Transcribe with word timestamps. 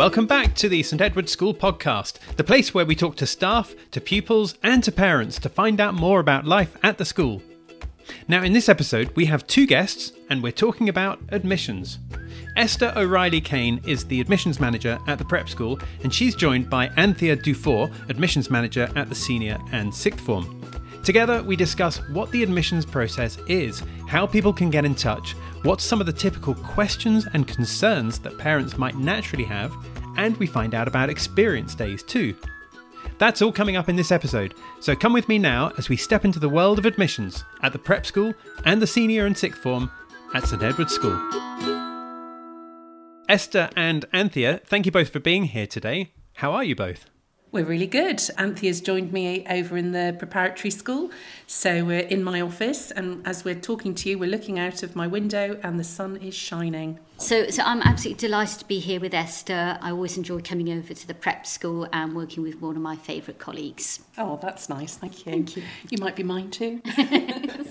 Welcome 0.00 0.24
back 0.26 0.54
to 0.54 0.70
the 0.70 0.82
St 0.82 1.02
Edward's 1.02 1.30
School 1.30 1.52
podcast, 1.52 2.20
the 2.36 2.42
place 2.42 2.72
where 2.72 2.86
we 2.86 2.96
talk 2.96 3.16
to 3.16 3.26
staff, 3.26 3.74
to 3.90 4.00
pupils, 4.00 4.54
and 4.62 4.82
to 4.82 4.90
parents 4.90 5.38
to 5.40 5.50
find 5.50 5.78
out 5.78 5.92
more 5.92 6.20
about 6.20 6.46
life 6.46 6.74
at 6.82 6.96
the 6.96 7.04
school. 7.04 7.42
Now, 8.26 8.42
in 8.42 8.54
this 8.54 8.70
episode, 8.70 9.14
we 9.14 9.26
have 9.26 9.46
two 9.46 9.66
guests, 9.66 10.12
and 10.30 10.42
we're 10.42 10.52
talking 10.52 10.88
about 10.88 11.20
admissions. 11.28 11.98
Esther 12.56 12.94
O'Reilly 12.96 13.42
Kane 13.42 13.78
is 13.86 14.06
the 14.06 14.22
admissions 14.22 14.58
manager 14.58 14.98
at 15.06 15.18
the 15.18 15.24
prep 15.26 15.50
school, 15.50 15.78
and 16.02 16.14
she's 16.14 16.34
joined 16.34 16.70
by 16.70 16.86
Anthea 16.96 17.36
Dufour, 17.36 17.90
admissions 18.08 18.48
manager 18.48 18.90
at 18.96 19.10
the 19.10 19.14
senior 19.14 19.58
and 19.70 19.94
sixth 19.94 20.24
form. 20.24 20.62
Together, 21.04 21.42
we 21.42 21.56
discuss 21.56 21.96
what 22.10 22.30
the 22.30 22.42
admissions 22.42 22.84
process 22.84 23.38
is, 23.48 23.82
how 24.06 24.26
people 24.26 24.52
can 24.52 24.68
get 24.70 24.84
in 24.84 24.94
touch, 24.94 25.32
what 25.62 25.80
some 25.80 25.98
of 25.98 26.06
the 26.06 26.12
typical 26.12 26.54
questions 26.54 27.26
and 27.32 27.48
concerns 27.48 28.18
that 28.18 28.36
parents 28.36 28.76
might 28.76 28.96
naturally 28.96 29.44
have, 29.44 29.74
and 30.20 30.36
we 30.36 30.46
find 30.46 30.74
out 30.74 30.86
about 30.86 31.08
experience 31.08 31.74
days 31.74 32.02
too. 32.02 32.36
That's 33.18 33.40
all 33.40 33.52
coming 33.52 33.76
up 33.76 33.88
in 33.88 33.96
this 33.96 34.12
episode, 34.12 34.54
so 34.78 34.94
come 34.94 35.14
with 35.14 35.28
me 35.28 35.38
now 35.38 35.72
as 35.78 35.88
we 35.88 35.96
step 35.96 36.24
into 36.24 36.38
the 36.38 36.48
world 36.48 36.78
of 36.78 36.84
admissions 36.84 37.42
at 37.62 37.72
the 37.72 37.78
prep 37.78 38.04
school 38.04 38.34
and 38.64 38.80
the 38.80 38.86
senior 38.86 39.26
and 39.26 39.36
sixth 39.36 39.62
form 39.62 39.90
at 40.34 40.46
St 40.46 40.62
Edward's 40.62 40.92
School. 40.92 41.18
Esther 43.28 43.70
and 43.76 44.04
Anthea, 44.12 44.60
thank 44.64 44.86
you 44.86 44.92
both 44.92 45.08
for 45.08 45.20
being 45.20 45.44
here 45.44 45.66
today. 45.66 46.12
How 46.34 46.52
are 46.52 46.64
you 46.64 46.76
both? 46.76 47.06
We're 47.52 47.64
really 47.64 47.88
good. 47.88 48.18
Anthea's 48.38 48.80
joined 48.80 49.12
me 49.12 49.44
over 49.48 49.76
in 49.76 49.90
the 49.90 50.14
preparatory 50.16 50.70
school. 50.70 51.10
So 51.48 51.84
we're 51.84 51.98
in 51.98 52.22
my 52.22 52.40
office, 52.40 52.92
and 52.92 53.26
as 53.26 53.44
we're 53.44 53.56
talking 53.56 53.92
to 53.96 54.08
you, 54.08 54.18
we're 54.20 54.30
looking 54.30 54.60
out 54.60 54.84
of 54.84 54.94
my 54.94 55.08
window, 55.08 55.58
and 55.64 55.78
the 55.78 55.84
sun 55.84 56.16
is 56.18 56.32
shining. 56.32 57.00
So, 57.18 57.50
so 57.50 57.64
I'm 57.64 57.82
absolutely 57.82 58.20
delighted 58.20 58.60
to 58.60 58.64
be 58.66 58.78
here 58.78 59.00
with 59.00 59.14
Esther. 59.14 59.78
I 59.82 59.90
always 59.90 60.16
enjoy 60.16 60.42
coming 60.42 60.70
over 60.70 60.94
to 60.94 61.06
the 61.08 61.12
prep 61.12 61.44
school 61.44 61.88
and 61.92 62.14
working 62.14 62.44
with 62.44 62.62
one 62.62 62.76
of 62.76 62.82
my 62.82 62.94
favourite 62.94 63.40
colleagues. 63.40 63.98
Oh, 64.16 64.38
that's 64.40 64.68
nice. 64.68 64.94
Thank 64.96 65.26
you. 65.26 65.32
Thank 65.32 65.56
you. 65.56 65.64
You 65.90 65.98
might 65.98 66.14
be 66.14 66.22
mine 66.22 66.50
too. 66.50 66.80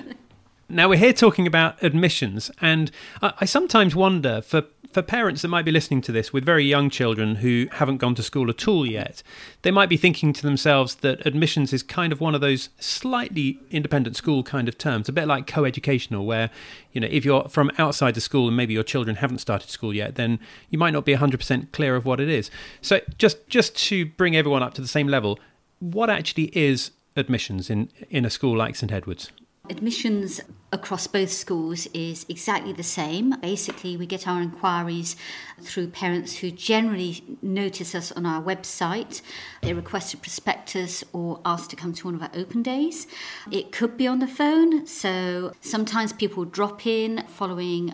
Now, 0.71 0.87
we're 0.87 0.99
here 0.99 1.13
talking 1.13 1.47
about 1.47 1.81
admissions, 1.81 2.51
and 2.61 2.91
I, 3.23 3.45
sometimes 3.45 3.95
wonder 3.95 4.39
for 4.39 4.65
for 4.91 5.01
parents 5.01 5.41
that 5.41 5.47
might 5.47 5.65
be 5.65 5.71
listening 5.71 6.01
to 6.01 6.11
this 6.11 6.31
with 6.33 6.43
very 6.43 6.63
young 6.63 6.89
children 6.89 7.35
who 7.35 7.67
haven't 7.73 7.97
gone 7.97 8.15
to 8.15 8.23
school 8.23 8.49
at 8.49 8.67
all 8.67 8.87
yet, 8.87 9.21
they 9.61 9.69
might 9.69 9.89
be 9.89 9.97
thinking 9.97 10.33
to 10.33 10.41
themselves 10.41 10.95
that 10.95 11.23
admissions 11.27 11.73
is 11.73 11.83
kind 11.83 12.11
of 12.11 12.19
one 12.19 12.33
of 12.33 12.41
those 12.41 12.69
slightly 12.79 13.59
independent 13.69 14.15
school 14.15 14.41
kind 14.41 14.67
of 14.67 14.77
terms, 14.79 15.07
a 15.07 15.11
bit 15.11 15.27
like 15.27 15.47
co-educational, 15.47 16.25
where 16.27 16.51
you 16.93 17.01
know 17.01 17.07
if 17.09 17.25
you're 17.25 17.47
from 17.49 17.71
outside 17.79 18.13
the 18.13 18.21
school 18.21 18.47
and 18.47 18.55
maybe 18.55 18.73
your 18.75 18.83
children 18.83 19.15
haven't 19.15 19.39
started 19.39 19.71
school 19.71 19.93
yet, 19.93 20.15
then 20.15 20.39
you 20.69 20.77
might 20.77 20.91
not 20.93 21.03
be 21.03 21.15
100% 21.15 21.71
clear 21.71 21.95
of 21.95 22.05
what 22.05 22.19
it 22.19 22.29
is. 22.29 22.51
So 22.79 22.99
just 23.17 23.47
just 23.47 23.75
to 23.87 24.05
bring 24.05 24.35
everyone 24.35 24.61
up 24.61 24.75
to 24.75 24.81
the 24.81 24.87
same 24.87 25.07
level, 25.07 25.39
what 25.79 26.11
actually 26.11 26.55
is 26.55 26.91
admissions 27.15 27.71
in 27.71 27.89
in 28.11 28.23
a 28.23 28.29
school 28.29 28.55
like 28.55 28.75
St 28.75 28.91
Edward's? 28.91 29.31
Admissions 29.69 30.41
across 30.71 31.07
both 31.07 31.29
schools 31.31 31.87
is 31.93 32.25
exactly 32.29 32.73
the 32.73 32.83
same. 32.83 33.35
Basically, 33.39 33.97
we 33.97 34.05
get 34.05 34.27
our 34.27 34.41
inquiries 34.41 35.15
through 35.61 35.87
parents 35.87 36.37
who 36.37 36.51
generally 36.51 37.23
notice 37.41 37.93
us 37.93 38.11
on 38.11 38.25
our 38.25 38.41
website. 38.41 39.21
They 39.61 39.73
request 39.73 40.13
a 40.13 40.17
prospectus 40.17 41.03
or 41.13 41.39
ask 41.45 41.69
to 41.69 41.75
come 41.75 41.93
to 41.93 42.05
one 42.05 42.15
of 42.15 42.21
our 42.21 42.31
open 42.33 42.63
days. 42.63 43.07
It 43.51 43.71
could 43.71 43.97
be 43.97 44.07
on 44.07 44.19
the 44.19 44.27
phone, 44.27 44.87
so 44.87 45.53
sometimes 45.61 46.13
people 46.13 46.45
drop 46.45 46.85
in 46.85 47.25
following 47.27 47.93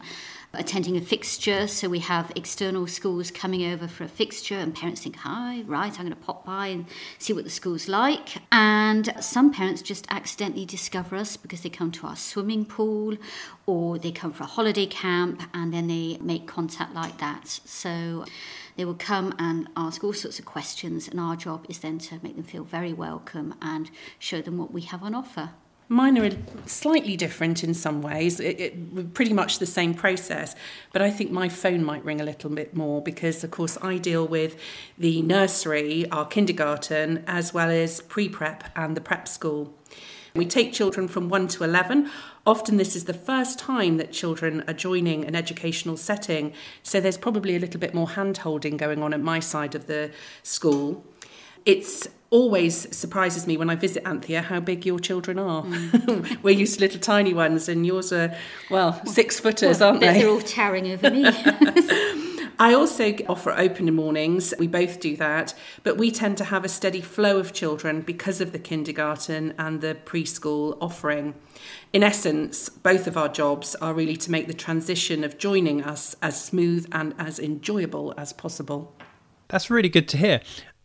attending 0.58 0.98
a 0.98 1.02
fixture. 1.02 1.67
So 1.67 1.89
we 1.89 2.00
have 2.00 2.31
external 2.36 2.88
schools 2.88 3.31
coming 3.31 3.66
over 3.72 3.88
for 3.88 4.03
a 4.03 4.08
fixture, 4.08 4.56
and 4.56 4.73
parents 4.73 5.02
think, 5.02 5.16
hi, 5.17 5.61
right, 5.66 5.92
I'm 5.92 6.06
going 6.06 6.09
to 6.09 6.16
pop 6.16 6.45
by 6.45 6.67
and 6.67 6.86
see 7.20 7.34
what 7.34 7.44
the 7.44 7.50
school's 7.50 7.88
like. 7.88 8.38
And 8.52 9.14
some 9.20 9.52
parents 9.53 9.82
just 9.82 10.05
accidentally 10.10 10.66
discover 10.66 11.16
us 11.16 11.38
because 11.38 11.61
they 11.61 11.70
come 11.70 11.92
to 11.92 12.08
our 12.08 12.16
swimming 12.16 12.66
pool 12.66 13.17
or 13.66 13.98
they 13.98 14.11
come 14.11 14.32
for 14.32 14.43
a 14.43 14.48
holiday 14.48 14.86
camp 14.86 15.43
and 15.54 15.73
then 15.73 15.88
they 15.88 16.17
make 16.21 16.48
contact 16.48 16.93
like 16.93 17.17
that. 17.17 17.48
So 17.48 18.26
they 18.77 18.86
will 18.86 18.95
come 18.95 19.33
and 19.39 19.70
ask 19.77 20.04
all 20.04 20.14
sorts 20.14 20.39
of 20.39 20.45
questions, 20.45 21.08
and 21.08 21.20
our 21.20 21.36
job 21.36 21.66
is 21.70 21.80
then 21.80 21.98
to 21.99 22.20
make 22.22 22.36
them 22.36 22.43
feel 22.43 22.64
very 22.64 22.93
welcome 22.93 23.55
and 23.61 23.89
show 24.20 24.42
them 24.42 24.58
what 24.58 24.72
we 24.72 24.82
have 24.82 25.02
on 25.02 25.16
offer. 25.16 25.52
Mine 25.88 26.18
are 26.18 26.32
slightly 26.66 27.16
different 27.16 27.64
in 27.64 27.76
some 27.76 28.02
ways, 28.02 28.40
it, 28.40 28.60
it, 28.60 29.14
pretty 29.14 29.34
much 29.34 29.60
the 29.60 29.68
same 29.68 29.94
process, 29.94 30.56
but 30.92 31.02
I 31.04 31.12
think 31.12 31.30
my 31.30 31.48
phone 31.48 31.84
might 31.84 32.04
ring 32.04 32.20
a 32.20 32.23
little 32.23 32.50
bit 32.50 32.76
more 32.76 33.04
because, 33.04 33.44
of 33.44 33.52
course, 33.52 33.78
I 33.84 34.00
deal 34.00 34.28
with 34.28 34.60
the 34.98 35.22
nursery, 35.22 36.10
our 36.10 36.26
kindergarten, 36.26 37.23
as 37.28 37.54
well 37.54 37.70
as 37.70 38.02
pre 38.02 38.28
prep 38.28 38.64
and 38.76 38.98
the 38.98 39.02
prep 39.02 39.28
school. 39.28 39.76
We 40.34 40.48
take 40.48 40.73
children 40.73 41.08
from 41.08 41.30
1 41.30 41.48
to 41.50 41.64
11. 41.64 42.10
Often, 42.48 42.78
this 42.78 42.96
is 42.96 43.06
the 43.06 43.14
first 43.14 43.60
time 43.60 43.98
that 43.98 44.12
children 44.12 44.64
are 44.67 44.73
joining 44.73 45.23
an 45.23 45.36
educational 45.36 45.98
setting, 45.98 46.52
so 46.82 47.00
there's 47.00 47.17
probably 47.17 47.56
a 47.56 47.60
little 47.60 47.80
bit 47.80 47.94
more 47.94 48.10
hand 48.10 48.38
holding 48.38 48.76
going 48.76 49.04
on 49.04 49.14
at 49.14 49.22
my 49.22 49.40
side 49.40 49.76
of 49.76 49.86
the 49.86 50.12
school. 50.42 51.06
It's 51.64 52.08
always 52.36 52.94
surprises 52.94 53.48
me 53.48 53.56
when 53.56 53.70
I 53.70 53.76
visit 53.76 54.06
Anthea 54.06 54.42
how 54.42 54.60
big 54.60 54.86
your 54.86 55.00
children 55.00 55.40
are. 55.40 55.64
Mm. 55.64 56.42
We're 56.44 56.60
used 56.60 56.76
to 56.76 56.82
little 56.82 57.00
tiny 57.00 57.34
ones, 57.34 57.70
and 57.70 57.86
yours 57.86 58.12
are, 58.12 58.36
well, 58.70 59.02
six 59.06 59.40
footers, 59.40 59.80
well, 59.80 59.92
aren't 59.92 60.02
they? 60.02 60.20
They're 60.20 60.30
all 60.30 60.42
towering 60.42 60.92
over 60.92 61.10
me. 61.10 61.23
I 62.60 62.73
also 62.73 63.14
offer 63.30 63.52
open 63.52 63.94
mornings. 63.96 64.54
We 64.60 64.68
both 64.68 65.00
do 65.00 65.16
that, 65.16 65.54
but 65.84 65.98
we 65.98 66.12
tend 66.12 66.38
to 66.40 66.44
have 66.44 66.66
a 66.66 66.70
steady 66.70 67.00
flow 67.00 67.38
of 67.38 67.54
children 67.54 68.02
because 68.02 68.42
of 68.42 68.52
the 68.52 68.60
kindergarten 68.60 69.54
and 69.58 69.80
the 69.80 69.96
preschool 70.06 70.78
offering. 70.82 71.36
In 71.94 72.04
essence, 72.04 72.67
both 72.67 73.08
of 73.08 73.16
our 73.16 73.30
jobs 73.30 73.76
are 73.76 73.94
really 73.94 74.17
to 74.17 74.30
make 74.30 74.48
the 74.48 74.54
transition 74.54 75.23
of 75.23 75.38
joining 75.38 75.82
us 75.84 76.17
as 76.22 76.44
smooth 76.44 76.86
and 76.92 77.16
as 77.17 77.40
enjoyable 77.40 78.14
as 78.17 78.34
possible. 78.34 78.94
That's 79.48 79.70
really 79.70 79.90
good 79.90 80.10
to 80.10 80.17
hear. 80.17 80.42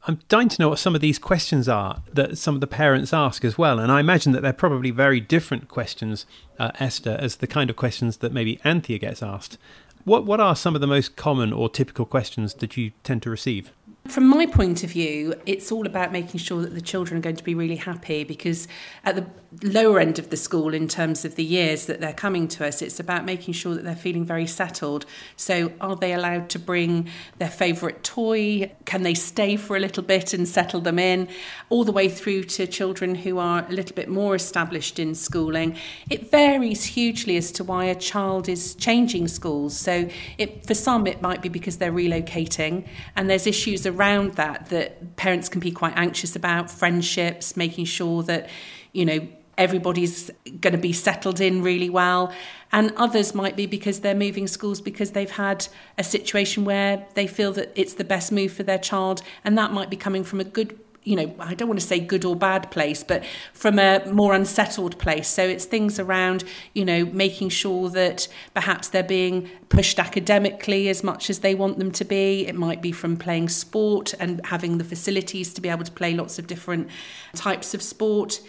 I'm 0.07 0.21
dying 0.29 0.49
to 0.49 0.63
know 0.63 0.71
what 0.71 0.79
some 0.79 0.95
of 0.95 1.03
these 1.03 1.19
questions 1.19 1.69
are 1.69 2.03
that 2.13 2.39
some 2.39 2.55
of 2.55 2.63
the 2.63 2.67
parents 2.67 3.13
ask 3.13 3.45
as 3.45 3.59
well. 3.59 3.79
And 3.79 3.93
I 3.93 4.01
imagine 4.01 4.33
that 4.33 4.41
they're 4.43 4.53
probably 4.53 4.91
very 4.91 5.21
different 5.21 5.69
questions, 5.69 6.25
uh, 6.59 6.71
Esther, 6.81 7.19
as 7.21 7.37
the 7.37 7.47
kind 7.47 7.69
of 7.69 7.77
questions 7.77 8.19
that 8.19 8.33
maybe 8.33 8.61
Anthea 8.65 8.99
gets 8.99 9.23
asked. 9.23 9.59
What, 10.05 10.25
what 10.25 10.41
are 10.41 10.57
some 10.57 10.75
of 10.75 10.81
the 10.81 10.87
most 10.87 11.17
common 11.17 11.53
or 11.53 11.69
typical 11.69 12.07
questions 12.07 12.55
that 12.55 12.77
you 12.79 12.93
tend 13.05 13.23
to 13.23 13.31
receive? 13.31 13.73
From 14.09 14.27
my 14.27 14.47
point 14.47 14.83
of 14.83 14.91
view, 14.91 15.35
it's 15.47 15.71
all 15.71 15.87
about 15.87 16.11
making 16.11 16.41
sure 16.41 16.63
that 16.63 16.75
the 16.75 16.81
children 16.81 17.19
are 17.19 17.21
going 17.21 17.37
to 17.37 17.45
be 17.45 17.55
really 17.55 17.77
happy 17.77 18.25
because 18.25 18.67
at 19.05 19.15
the 19.15 19.27
lower 19.63 20.01
end 20.01 20.19
of 20.19 20.31
the 20.31 20.37
school, 20.37 20.73
in 20.75 20.89
terms 20.89 21.25
of 21.25 21.35
the 21.35 21.45
years 21.45 21.87
that 21.87 22.01
they're 22.01 22.13
coming 22.13 22.49
to 22.49 22.67
us, 22.67 22.83
it's 22.83 22.99
about 22.99 23.25
making 23.25 23.53
sure 23.53 23.75
that 23.75 23.85
they're 23.85 23.95
feeling 23.95 24.25
very 24.25 24.47
settled. 24.47 25.05
So, 25.37 25.73
are 25.81 25.97
they 25.97 26.13
allowed 26.13 26.49
to 26.51 26.59
bring 26.59 27.09
their 27.39 27.51
favourite 27.51 28.03
toy? 28.03 28.73
Can 28.85 29.03
they 29.03 29.15
stay 29.15 29.57
for 29.57 29.77
a 29.77 29.81
little 29.81 30.03
bit 30.03 30.33
and 30.33 30.49
settle 30.49 30.81
them 30.81 30.99
in? 30.99 31.29
All 31.69 31.85
the 31.85 31.93
way 31.93 32.09
through 32.09 32.45
to 32.45 32.67
children 32.67 33.17
who 33.17 33.39
are 33.39 33.67
a 33.69 33.73
little 33.73 33.95
bit 33.95 34.09
more 34.09 34.35
established 34.35 34.99
in 34.99 35.15
schooling. 35.15 35.77
It 36.09 36.31
varies 36.31 36.85
hugely 36.85 37.37
as 37.37 37.53
to 37.53 37.65
why 37.65 37.85
a 37.85 37.95
child 37.95 38.49
is 38.49 38.75
changing 38.77 39.29
schools. 39.29 39.77
So, 39.77 40.09
it, 40.39 40.65
for 40.67 40.75
some, 40.75 41.07
it 41.07 41.21
might 41.21 41.43
be 41.43 41.49
because 41.49 41.77
they're 41.77 41.93
relocating, 41.93 42.87
and 43.15 43.29
there's 43.29 43.47
issues 43.47 43.85
around 43.91 44.37
that 44.37 44.71
that 44.71 45.17
parents 45.17 45.49
can 45.49 45.61
be 45.61 45.71
quite 45.71 45.93
anxious 45.97 46.35
about 46.35 46.71
friendships, 46.71 47.57
making 47.57 47.85
sure 47.85 48.23
that, 48.23 48.49
you 48.93 49.05
know, 49.05 49.29
everybody's 49.59 50.31
going 50.61 50.73
to 50.73 50.79
be 50.79 50.93
settled 50.93 51.41
in 51.41 51.63
really 51.63 51.91
well. 51.91 52.33
And 52.73 52.93
others 52.97 53.35
might 53.35 53.57
be 53.57 53.67
because 53.67 54.01
they're 54.01 54.15
moving 54.15 54.47
schools 54.47 54.81
because 54.81 55.11
they've 55.11 55.31
had 55.31 55.69
a 55.99 56.05
situation 56.05 56.65
where 56.65 57.07
they 57.15 57.27
feel 57.27 57.53
that 57.53 57.71
it's 57.75 57.95
the 57.95 58.05
best 58.05 58.33
move 58.33 58.53
for 58.53 58.63
their 58.63 58.79
child. 58.79 59.23
And 59.45 59.59
that 59.59 59.73
might 59.73 59.91
be 59.91 59.97
coming 59.97 60.25
from 60.25 60.41
a 60.41 60.45
good 60.45 60.79
you 61.03 61.17
know, 61.17 61.35
I 61.39 61.55
don't 61.55 61.69
want 61.69 61.81
to 61.81 61.87
say 61.87 61.99
good 61.99 62.25
or 62.27 62.37
bad 62.37 62.71
place, 62.71 63.03
but 63.03 63.25
from 63.55 63.79
a 63.79 64.05
more 64.13 64.35
unsettled 64.35 64.99
place. 64.99 65.29
So 65.29 65.43
it's 65.43 65.65
things 65.65 65.99
around, 65.99 66.45
you 66.75 66.85
know, 66.85 67.07
making 67.07 67.49
sure 67.49 67.89
that 67.91 68.29
perhaps 68.53 68.89
they're 68.89 69.03
being 69.03 69.49
pushed 69.71 69.99
academically 69.99 70.89
as 70.91 71.03
much 71.03 71.31
as 71.31 71.39
they 71.39 71.55
want 71.55 71.79
them 71.79 71.91
to 71.93 72.05
be. 72.05 72.47
It 72.47 72.55
might 72.55 72.83
be 72.83 72.93
from 72.93 73.17
playing 73.17 73.49
sport 73.49 74.13
and 74.21 74.45
having 74.47 74.77
the 74.77 74.85
facilities 74.85 75.55
to 75.55 75.63
be 75.63 75.71
able 75.71 75.85
to 75.85 75.93
play 75.93 76.13
lots 76.13 76.39
of 76.39 76.47
different 76.47 76.89
types 77.35 77.73
of 77.73 77.81
sport. 77.81 78.41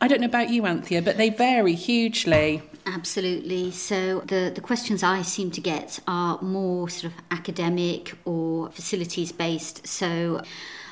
I 0.00 0.08
don't 0.08 0.20
know 0.20 0.26
about 0.26 0.50
you, 0.50 0.66
Anthea, 0.66 1.02
but 1.02 1.16
they 1.16 1.30
vary 1.30 1.74
hugely. 1.74 2.62
Absolutely. 2.86 3.70
So 3.70 4.20
the, 4.20 4.50
the 4.52 4.60
questions 4.60 5.02
I 5.02 5.22
seem 5.22 5.50
to 5.52 5.60
get 5.60 6.00
are 6.08 6.40
more 6.42 6.88
sort 6.88 7.12
of 7.12 7.20
academic 7.30 8.14
or 8.24 8.70
facilities 8.70 9.30
based. 9.30 9.86
So 9.86 10.42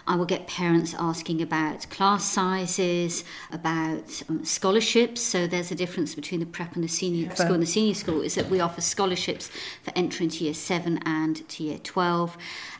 I 0.08 0.16
will 0.16 0.25
get 0.25 0.46
parents 0.46 0.94
asking 0.99 1.43
about 1.43 1.88
class 1.90 2.25
sizes, 2.25 3.25
about 3.52 4.22
um, 4.31 4.43
scholarships. 4.43 5.20
So 5.20 5.46
there's 5.46 5.70
a 5.70 5.75
difference 5.75 6.14
between 6.14 6.40
the 6.40 6.46
prep 6.46 6.75
and 6.75 6.82
the 6.82 6.88
senior 6.88 7.34
school 7.37 7.52
and 7.52 7.62
the 7.62 7.66
senior 7.66 7.93
school 7.93 8.22
is 8.22 8.34
that 8.34 8.49
we 8.49 8.58
offer 8.58 8.81
scholarships 8.81 9.50
for 9.82 9.93
entry 9.94 10.25
into 10.25 10.44
year 10.44 10.55
seven 10.55 10.99
and 11.05 11.46
to 11.50 11.62
year 11.62 11.78
12. 11.78 12.38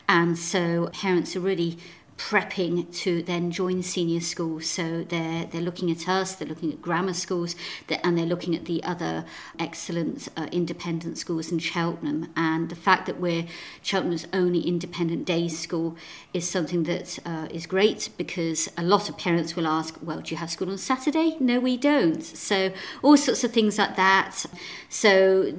And 0.09 0.39
so 0.39 0.89
parents 0.91 1.35
are 1.35 1.39
really 1.39 1.77
prepping 2.19 2.93
to 2.93 3.23
then 3.23 3.49
join 3.49 3.81
senior 3.81 4.19
schools. 4.19 4.67
So 4.67 5.03
they're 5.03 5.45
they're 5.45 5.61
looking 5.61 5.89
at 5.89 6.07
us, 6.07 6.35
they're 6.35 6.47
looking 6.47 6.71
at 6.71 6.81
grammar 6.81 7.13
schools, 7.13 7.55
and 8.03 8.17
they're 8.17 8.25
looking 8.25 8.55
at 8.55 8.65
the 8.65 8.83
other 8.83 9.25
excellent 9.57 10.27
uh, 10.35 10.47
independent 10.51 11.17
schools 11.17 11.49
in 11.51 11.59
Cheltenham. 11.59 12.29
And 12.35 12.69
the 12.69 12.75
fact 12.75 13.05
that 13.05 13.19
we're 13.19 13.45
Cheltenham's 13.81 14.27
only 14.33 14.59
independent 14.59 15.25
day 15.25 15.47
school 15.47 15.95
is 16.33 16.47
something 16.47 16.83
that 16.83 17.17
uh, 17.25 17.47
is 17.49 17.65
great 17.65 18.09
because 18.17 18.69
a 18.77 18.83
lot 18.83 19.09
of 19.09 19.17
parents 19.17 19.55
will 19.55 19.65
ask, 19.65 19.97
"Well, 20.01 20.19
do 20.19 20.31
you 20.31 20.37
have 20.37 20.51
school 20.51 20.69
on 20.69 20.77
Saturday?" 20.77 21.37
No, 21.39 21.59
we 21.61 21.77
don't. 21.77 22.23
So 22.23 22.73
all 23.01 23.15
sorts 23.15 23.45
of 23.45 23.53
things 23.53 23.77
like 23.77 23.95
that. 23.95 24.45
So 24.89 25.53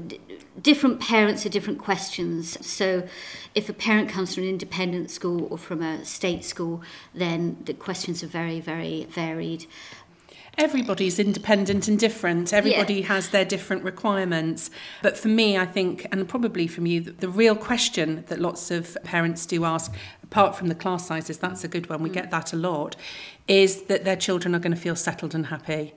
different 0.61 1.01
parents 1.01 1.45
have 1.45 1.53
different 1.53 1.79
questions. 1.79 2.65
So 2.65 3.09
if 3.55 3.69
a 3.69 3.73
parent 3.73 4.09
comes 4.09 4.35
from 4.35 4.45
an 4.45 4.51
independent 4.51 5.11
school 5.11 5.49
or 5.51 5.59
from 5.59 5.83
a 5.83 6.05
state 6.05 6.45
school, 6.51 6.83
then 7.15 7.57
the 7.65 7.75
questions 7.75 8.23
are 8.23 8.27
very, 8.27 8.61
very 8.61 9.05
varied. 9.05 9.67
Everybody's 10.59 11.19
independent 11.19 11.89
and 11.89 11.99
different. 11.99 12.53
Everybody 12.53 12.97
yeah. 12.97 13.07
has 13.07 13.31
their 13.31 13.45
different 13.45 13.83
requirements. 13.85 14.71
But 15.01 15.17
for 15.17 15.29
me, 15.29 15.57
I 15.57 15.65
think, 15.65 16.07
and 16.13 16.29
probably 16.29 16.67
from 16.67 16.87
you, 16.87 17.01
the 17.01 17.29
real 17.29 17.55
question 17.55 18.25
that 18.29 18.41
lots 18.41 18.71
of 18.71 18.99
parents 19.05 19.47
do 19.47 19.65
ask, 19.65 19.95
apart 20.23 20.57
from 20.57 20.69
the 20.69 20.75
class 20.75 21.07
sizes, 21.07 21.39
that's 21.39 21.65
a 21.65 21.69
good 21.69 21.89
one, 21.89 22.03
we 22.03 22.11
mm. 22.11 22.15
get 22.15 22.31
that 22.31 22.53
a 22.53 22.57
lot, 22.57 22.97
is 23.49 23.83
that 23.85 24.05
their 24.05 24.17
children 24.17 24.55
are 24.55 24.59
going 24.59 24.75
to 24.75 24.81
feel 24.81 24.97
settled 24.97 25.35
and 25.35 25.47
happy. 25.47 25.95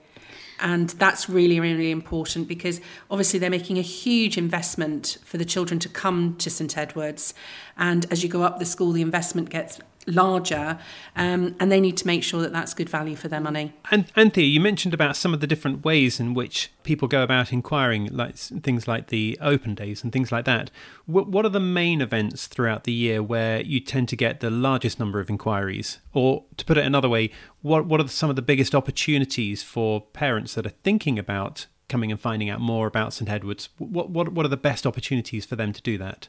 And 0.60 0.90
that's 0.90 1.28
really, 1.28 1.58
really 1.60 1.90
important 1.90 2.48
because 2.48 2.80
obviously 3.10 3.38
they're 3.38 3.50
making 3.50 3.78
a 3.78 3.82
huge 3.82 4.38
investment 4.38 5.18
for 5.24 5.36
the 5.36 5.44
children 5.44 5.80
to 5.80 5.88
come 5.88 6.36
to 6.38 6.48
St 6.48 6.78
Edward's. 6.78 7.34
And 7.76 8.06
as 8.10 8.22
you 8.22 8.28
go 8.28 8.42
up 8.42 8.58
the 8.58 8.64
school, 8.64 8.92
the 8.92 9.02
investment 9.02 9.50
gets 9.50 9.80
larger 10.06 10.78
um, 11.16 11.54
and 11.58 11.70
they 11.70 11.80
need 11.80 11.96
to 11.96 12.06
make 12.06 12.22
sure 12.22 12.40
that 12.42 12.52
that's 12.52 12.74
good 12.74 12.88
value 12.88 13.16
for 13.16 13.28
their 13.28 13.40
money. 13.40 13.72
And 13.90 14.06
Anthea, 14.16 14.44
you 14.44 14.60
mentioned 14.60 14.94
about 14.94 15.16
some 15.16 15.34
of 15.34 15.40
the 15.40 15.46
different 15.46 15.84
ways 15.84 16.20
in 16.20 16.34
which 16.34 16.70
people 16.82 17.08
go 17.08 17.22
about 17.22 17.52
inquiring, 17.52 18.06
like 18.06 18.36
things 18.36 18.86
like 18.86 19.08
the 19.08 19.38
open 19.40 19.74
days 19.74 20.02
and 20.02 20.12
things 20.12 20.30
like 20.32 20.44
that. 20.44 20.70
What, 21.06 21.28
what 21.28 21.44
are 21.44 21.50
the 21.50 21.60
main 21.60 22.00
events 22.00 22.46
throughout 22.46 22.84
the 22.84 22.92
year 22.92 23.22
where 23.22 23.60
you 23.62 23.80
tend 23.80 24.08
to 24.10 24.16
get 24.16 24.40
the 24.40 24.50
largest 24.50 24.98
number 24.98 25.20
of 25.20 25.30
inquiries? 25.30 25.98
Or 26.12 26.44
to 26.56 26.64
put 26.64 26.78
it 26.78 26.84
another 26.84 27.08
way, 27.08 27.30
what 27.62 27.86
what 27.86 28.00
are 28.00 28.08
some 28.08 28.30
of 28.30 28.36
the 28.36 28.42
biggest 28.42 28.74
opportunities 28.74 29.62
for 29.62 30.00
parents 30.00 30.54
that 30.54 30.66
are 30.66 30.70
thinking 30.84 31.18
about 31.18 31.66
coming 31.88 32.10
and 32.10 32.20
finding 32.20 32.48
out 32.48 32.60
more 32.60 32.86
about 32.86 33.12
St 33.12 33.30
Edward's? 33.30 33.68
What 33.78 34.10
what 34.10 34.32
what 34.32 34.46
are 34.46 34.50
the 34.50 34.56
best 34.56 34.86
opportunities 34.86 35.44
for 35.44 35.56
them 35.56 35.72
to 35.72 35.82
do 35.82 35.98
that? 35.98 36.28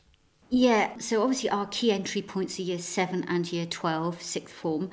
Yeah, 0.51 0.99
so 0.99 1.23
obviously 1.23 1.49
our 1.49 1.65
key 1.65 1.91
entry 1.91 2.21
points 2.21 2.59
are 2.59 2.61
year 2.61 2.77
7 2.77 3.25
and 3.27 3.51
year 3.51 3.65
12, 3.65 4.21
sixth 4.21 4.53
form, 4.53 4.91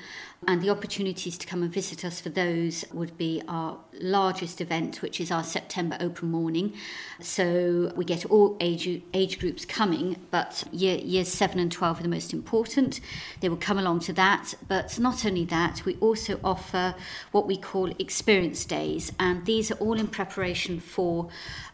and 0.49 0.63
the 0.63 0.71
opportunities 0.71 1.37
to 1.39 1.47
come 1.47 1.63
and 1.63 1.71
visit 1.71 2.07
us 2.07 2.21
for 2.21 2.31
those 2.31 2.87
would 2.93 3.17
be 3.19 3.43
our 3.47 3.79
largest 4.01 4.63
event, 4.63 5.03
which 5.03 5.21
is 5.21 5.31
our 5.31 5.45
September 5.45 5.97
open 6.01 6.31
morning. 6.31 6.73
So 7.21 7.93
we 7.95 8.05
get 8.07 8.25
all 8.25 8.57
age, 8.61 9.03
age 9.13 9.39
groups 9.39 9.67
coming, 9.67 10.17
but 10.31 10.65
year, 10.73 10.97
years 10.97 11.29
7 11.29 11.59
and 11.61 11.71
12 11.71 12.01
are 12.01 12.03
the 12.03 12.09
most 12.09 12.33
important. 12.33 13.01
They 13.41 13.51
will 13.51 13.59
come 13.59 13.79
along 13.79 14.01
to 14.01 14.13
that, 14.15 14.55
but 14.67 14.99
not 14.99 15.27
only 15.27 15.45
that, 15.45 15.85
we 15.85 15.97
also 15.97 16.41
offer 16.43 16.95
what 17.31 17.47
we 17.47 17.59
call 17.59 17.91
experience 17.99 18.65
days, 18.65 19.13
and 19.21 19.45
these 19.45 19.71
are 19.71 19.77
all 19.77 20.01
in 20.01 20.09
preparation 20.09 20.81
for 20.81 21.29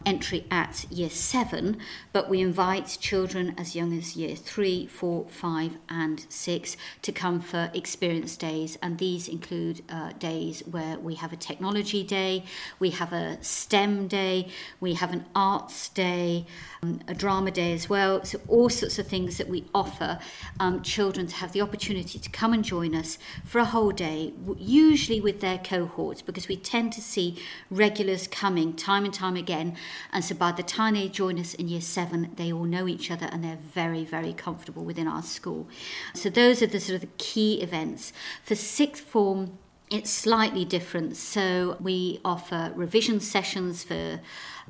entry 0.05 0.45
at 0.51 0.85
year 0.91 1.09
7, 1.09 1.77
but 2.11 2.29
we 2.29 2.41
invite 2.41 2.97
children 2.99 3.55
as 3.57 3.68
young 3.75 3.97
as 3.97 4.15
year 4.15 4.35
three, 4.35 4.87
four, 4.87 5.27
five, 5.29 5.77
and 5.89 6.25
6 6.29 6.77
to 7.01 7.11
come 7.11 7.39
for 7.39 7.71
experience 7.73 8.37
days 8.37 8.49
days, 8.49 8.77
and 8.81 8.97
these 8.97 9.27
include 9.27 9.81
uh, 9.89 10.11
days 10.13 10.61
where 10.61 10.97
we 10.99 11.15
have 11.15 11.31
a 11.33 11.35
technology 11.35 12.03
day, 12.03 12.43
we 12.79 12.89
have 12.91 13.13
a 13.13 13.37
STEM 13.41 14.07
day, 14.07 14.47
we 14.79 14.93
have 14.95 15.11
an 15.13 15.25
arts 15.35 15.89
day, 15.89 16.45
um, 16.83 16.99
a 17.07 17.13
drama 17.13 17.51
day 17.51 17.73
as 17.73 17.89
well. 17.89 18.23
So, 18.23 18.39
all 18.47 18.69
sorts 18.69 18.99
of 18.99 19.07
things 19.07 19.37
that 19.37 19.47
we 19.47 19.65
offer 19.73 20.19
um, 20.59 20.81
children 20.81 21.27
to 21.27 21.35
have 21.35 21.51
the 21.51 21.61
opportunity 21.61 22.19
to 22.19 22.29
come 22.29 22.53
and 22.53 22.63
join 22.63 22.95
us 22.95 23.17
for 23.45 23.59
a 23.59 23.65
whole 23.65 23.91
day, 23.91 24.33
usually 24.57 25.21
with 25.21 25.39
their 25.41 25.59
cohorts, 25.59 26.21
because 26.21 26.47
we 26.47 26.57
tend 26.57 26.93
to 26.93 27.01
see 27.01 27.37
regulars 27.69 28.27
coming 28.27 28.73
time 28.73 29.05
and 29.05 29.13
time 29.13 29.35
again. 29.35 29.75
And 30.11 30.23
so, 30.23 30.35
by 30.35 30.51
the 30.51 30.63
time 30.63 30.95
they 30.95 31.07
join 31.07 31.39
us 31.39 31.53
in 31.53 31.67
year 31.67 31.81
seven, 31.81 32.31
they 32.35 32.51
all 32.51 32.65
know 32.65 32.87
each 32.87 33.11
other 33.11 33.27
and 33.31 33.43
they're 33.43 33.58
very, 33.59 34.05
very 34.05 34.33
comfortable 34.33 34.83
within 34.83 35.07
our 35.07 35.21
school. 35.21 35.67
So, 36.13 36.29
those 36.29 36.61
are 36.61 36.67
the 36.67 36.79
sort 36.79 36.95
of 36.95 37.01
the 37.01 37.15
key 37.17 37.61
events. 37.61 38.13
For 38.43 38.55
sixth 38.55 39.03
form, 39.03 39.57
it's 39.89 40.11
slightly 40.11 40.65
different. 40.65 41.17
So 41.17 41.77
we 41.79 42.19
offer 42.23 42.71
revision 42.75 43.19
sessions 43.19 43.83
for 43.83 44.19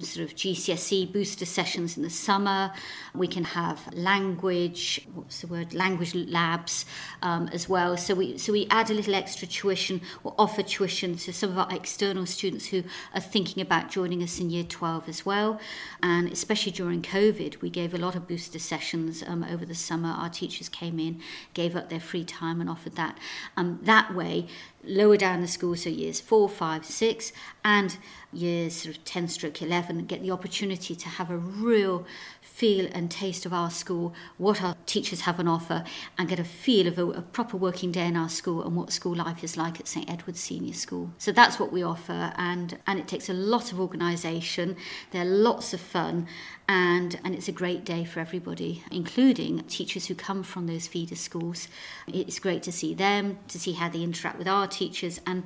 sort 0.06 0.30
of 0.30 0.36
GCSE 0.36 1.12
booster 1.12 1.45
sessions 1.45 1.98
in 1.98 2.04
the 2.04 2.10
summer. 2.10 2.71
We 3.13 3.27
can 3.27 3.44
have 3.44 3.94
language, 3.94 5.06
what's 5.13 5.42
the 5.42 5.48
word, 5.48 5.74
language 5.74 6.16
labs 6.16 6.86
um, 7.21 7.50
as 7.51 7.68
well. 7.68 7.98
So 7.98 8.16
we 8.16 8.38
so 8.38 8.54
we 8.54 8.68
add 8.69 8.89
a 8.89 8.94
little 8.94 9.16
extra 9.16 9.48
tuition 9.48 10.01
or 10.24 10.33
offer 10.38 10.63
tuition 10.63 11.18
to 11.18 11.33
some 11.33 11.51
of 11.51 11.57
our 11.57 11.68
external 11.75 12.25
students 12.25 12.68
who 12.68 12.83
are 13.13 13.22
thinking 13.22 13.62
about 13.62 13.89
joining 13.89 14.24
us 14.24 14.39
in 14.39 14.50
year 14.50 14.63
12 14.63 15.10
as 15.10 15.25
well. 15.25 15.60
And 16.01 16.31
especially 16.31 16.72
during 16.72 17.01
COVID, 17.01 17.62
we 17.62 17.69
gave 17.69 17.94
a 17.94 17.98
lot 17.98 18.15
of 18.15 18.27
booster 18.27 18.60
sessions 18.60 19.24
um, 19.27 19.44
over 19.44 19.65
the 19.65 19.75
summer. 19.75 20.10
Our 20.10 20.30
teachers 20.30 20.69
came 20.69 21.00
in, 21.00 21.22
gave 21.54 21.75
up 21.75 21.89
their 21.89 22.00
free 22.00 22.24
time 22.24 22.62
and 22.62 22.69
offered 22.69 22.95
that. 22.95 23.18
Um, 23.57 23.80
that 23.83 24.15
way, 24.15 24.48
lower 24.89 25.18
down 25.18 25.41
the 25.41 25.47
school, 25.47 25.75
so 25.75 25.89
years 25.89 26.19
four, 26.19 26.50
five, 26.50 26.86
six, 26.86 27.31
and 27.63 27.97
years 28.31 28.75
sort 28.75 28.95
of 28.95 29.03
10 29.06 29.27
stroke 29.27 29.62
11 29.62 30.06
get 30.06 30.21
the 30.21 30.30
opportunity 30.30 30.95
to 30.95 31.09
have 31.09 31.31
a 31.31 31.38
real 31.38 32.06
feel 32.41 32.88
and 32.91 33.09
taste 33.09 33.45
of 33.45 33.53
our 33.53 33.71
school, 33.71 34.13
what 34.38 34.62
our 34.62 34.75
teachers 34.86 35.21
have 35.21 35.39
on 35.39 35.47
offer, 35.47 35.83
and 36.18 36.27
get 36.27 36.39
a 36.39 36.44
feel 36.44 36.88
of 36.88 37.00
a, 37.00 37.06
a, 37.12 37.21
proper 37.21 37.56
working 37.56 37.89
day 37.89 38.06
in 38.06 38.18
our 38.18 38.27
school 38.27 38.62
and 38.63 38.75
what 38.75 38.91
school 38.91 39.15
life 39.15 39.44
is 39.45 39.56
like 39.56 39.80
at 39.80 39.88
St 39.88 40.09
Edward's 40.09 40.41
Senior 40.41 40.74
School. 40.74 41.09
So 41.18 41.31
that's 41.31 41.57
what 41.57 41.71
we 41.71 41.83
offer, 41.83 42.33
and, 42.36 42.77
and 42.86 43.00
it 43.00 43.07
takes 43.07 43.30
a 43.30 43.33
lot 43.33 43.71
of 43.71 43.80
organisation. 43.80 44.75
They're 45.12 45.24
lots 45.24 45.74
of 45.74 45.80
fun, 45.80 46.27
and, 46.69 47.19
and 47.24 47.33
it's 47.33 47.48
a 47.48 47.51
great 47.51 47.83
day 47.83 48.06
for 48.06 48.19
everybody, 48.19 48.83
including 48.92 49.63
teachers 49.63 50.06
who 50.06 50.13
come 50.13 50.44
from 50.44 50.68
those 50.68 50.86
feeder 50.86 51.15
schools. 51.15 51.67
It's 52.08 52.38
great 52.38 52.62
to 52.63 52.72
see 52.72 52.93
them, 52.93 53.39
to 53.48 53.60
see 53.60 53.72
how 53.72 53.89
they 53.89 54.03
interact 54.03 54.38
with 54.38 54.48
our 54.48 54.67
teachers, 54.67 55.20
and 55.25 55.43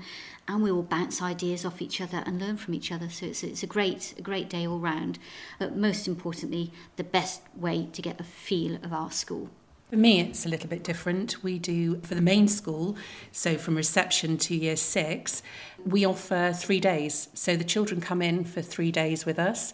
and 0.49 0.61
we 0.61 0.69
all 0.69 0.83
bounce 0.83 1.21
ideas 1.21 1.63
off 1.63 1.81
each 1.81 2.01
other 2.01 2.21
and 2.25 2.41
learn 2.41 2.57
from 2.57 2.73
each 2.73 2.91
other. 2.91 3.09
So 3.09 3.27
it's, 3.27 3.43
it's 3.43 3.63
a 3.63 3.67
great, 3.67 4.13
a 4.17 4.21
great 4.21 4.49
day 4.49 4.67
all 4.67 4.79
round. 4.79 5.17
But 5.57 5.77
most 5.77 6.05
importantly, 6.05 6.73
the 6.97 7.05
best 7.05 7.41
way 7.55 7.87
to 7.93 8.01
get 8.01 8.19
a 8.19 8.25
feel 8.25 8.75
of 8.83 8.91
our 8.91 9.09
school. 9.09 9.49
For 9.93 9.95
me, 9.97 10.19
it's 10.21 10.43
a 10.43 10.49
little 10.49 10.67
bit 10.67 10.83
different. 10.83 11.43
We 11.43 11.59
do 11.59 12.01
for 12.01 12.15
the 12.15 12.21
main 12.21 12.47
school, 12.47 12.97
so 13.31 13.59
from 13.59 13.75
reception 13.75 14.37
to 14.39 14.55
year 14.55 14.75
six, 14.75 15.43
we 15.85 16.03
offer 16.03 16.51
three 16.51 16.79
days. 16.79 17.29
So 17.35 17.55
the 17.55 17.63
children 17.63 18.01
come 18.01 18.19
in 18.19 18.43
for 18.43 18.63
three 18.63 18.91
days 18.91 19.23
with 19.23 19.37
us, 19.37 19.71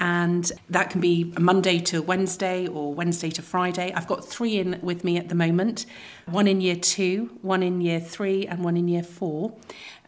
and 0.00 0.50
that 0.70 0.88
can 0.88 1.00
be 1.00 1.32
Monday 1.38 1.78
to 1.78 2.00
Wednesday 2.00 2.66
or 2.66 2.94
Wednesday 2.94 3.30
to 3.30 3.42
Friday. 3.42 3.92
I've 3.94 4.06
got 4.06 4.26
three 4.26 4.58
in 4.58 4.80
with 4.82 5.04
me 5.04 5.18
at 5.18 5.28
the 5.28 5.34
moment 5.34 5.84
one 6.26 6.46
in 6.46 6.60
year 6.60 6.76
two, 6.76 7.38
one 7.42 7.62
in 7.62 7.80
year 7.80 8.00
three, 8.00 8.46
and 8.46 8.64
one 8.64 8.76
in 8.76 8.88
year 8.88 9.02
four. 9.02 9.52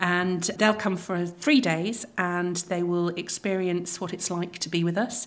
And 0.01 0.43
they'll 0.43 0.75
come 0.75 0.97
for 0.97 1.27
three 1.27 1.61
days 1.61 2.07
and 2.17 2.57
they 2.57 2.83
will 2.83 3.09
experience 3.11 4.01
what 4.01 4.13
it's 4.13 4.31
like 4.31 4.59
to 4.61 4.69
be 4.69 4.83
with 4.83 4.97
us. 4.97 5.27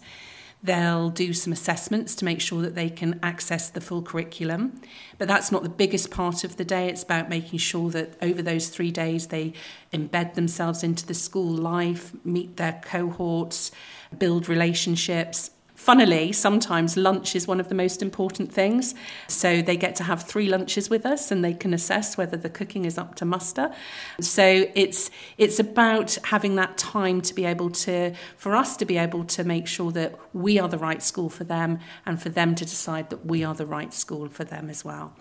They'll 0.65 1.11
do 1.11 1.31
some 1.33 1.53
assessments 1.53 2.15
to 2.15 2.25
make 2.25 2.41
sure 2.41 2.63
that 2.63 2.73
they 2.73 2.89
can 2.89 3.19
access 3.21 3.69
the 3.69 3.81
full 3.81 4.01
curriculum. 4.01 4.81
But 5.19 5.27
that's 5.27 5.51
not 5.51 5.61
the 5.61 5.69
biggest 5.69 6.09
part 6.09 6.43
of 6.43 6.57
the 6.57 6.65
day. 6.65 6.89
It's 6.89 7.03
about 7.03 7.29
making 7.29 7.59
sure 7.59 7.91
that 7.91 8.15
over 8.19 8.41
those 8.41 8.69
three 8.69 8.89
days 8.89 9.27
they 9.27 9.53
embed 9.93 10.33
themselves 10.33 10.83
into 10.83 11.05
the 11.05 11.13
school 11.13 11.53
life, 11.53 12.13
meet 12.25 12.57
their 12.57 12.81
cohorts, 12.83 13.71
build 14.17 14.49
relationships. 14.49 15.51
Funnily, 15.75 16.31
sometimes 16.31 16.95
lunch 16.95 17.35
is 17.35 17.47
one 17.47 17.59
of 17.59 17.67
the 17.67 17.75
most 17.75 18.01
important 18.01 18.51
things. 18.51 18.95
So 19.27 19.61
they 19.61 19.75
get 19.75 19.95
to 19.97 20.03
have 20.03 20.23
three 20.23 20.47
lunches 20.47 20.89
with 20.89 21.05
us 21.05 21.31
and 21.31 21.43
they 21.43 21.53
can 21.53 21.73
assess 21.73 22.17
whether 22.17 22.37
the 22.37 22.49
cooking 22.49 22.85
is 22.85 22.97
up 22.97 23.15
to 23.15 23.25
muster. 23.25 23.73
So 24.21 24.67
it's 24.73 25.11
it's 25.37 25.59
about 25.59 26.17
having 26.23 26.55
that 26.55 26.77
time 26.77 27.21
to 27.21 27.33
be 27.35 27.43
able 27.43 27.69
to 27.71 28.13
for 28.37 28.55
us 28.55 28.77
to 28.77 28.85
be 28.85 28.97
able 28.97 29.25
to 29.25 29.43
make 29.43 29.67
sure 29.67 29.91
that 29.91 30.17
we 30.33 30.57
are 30.59 30.69
the 30.69 30.77
right 30.77 31.03
school 31.03 31.29
for 31.29 31.43
them 31.43 31.79
and 32.05 32.21
for 32.21 32.29
them 32.29 32.55
to 32.55 32.63
decide 32.63 33.09
that 33.09 33.25
we 33.25 33.43
are 33.43 33.53
the 33.53 33.65
right 33.65 33.93
school 33.93 34.29
for 34.29 34.45
them 34.45 34.69
as 34.69 34.85
well. 34.85 35.13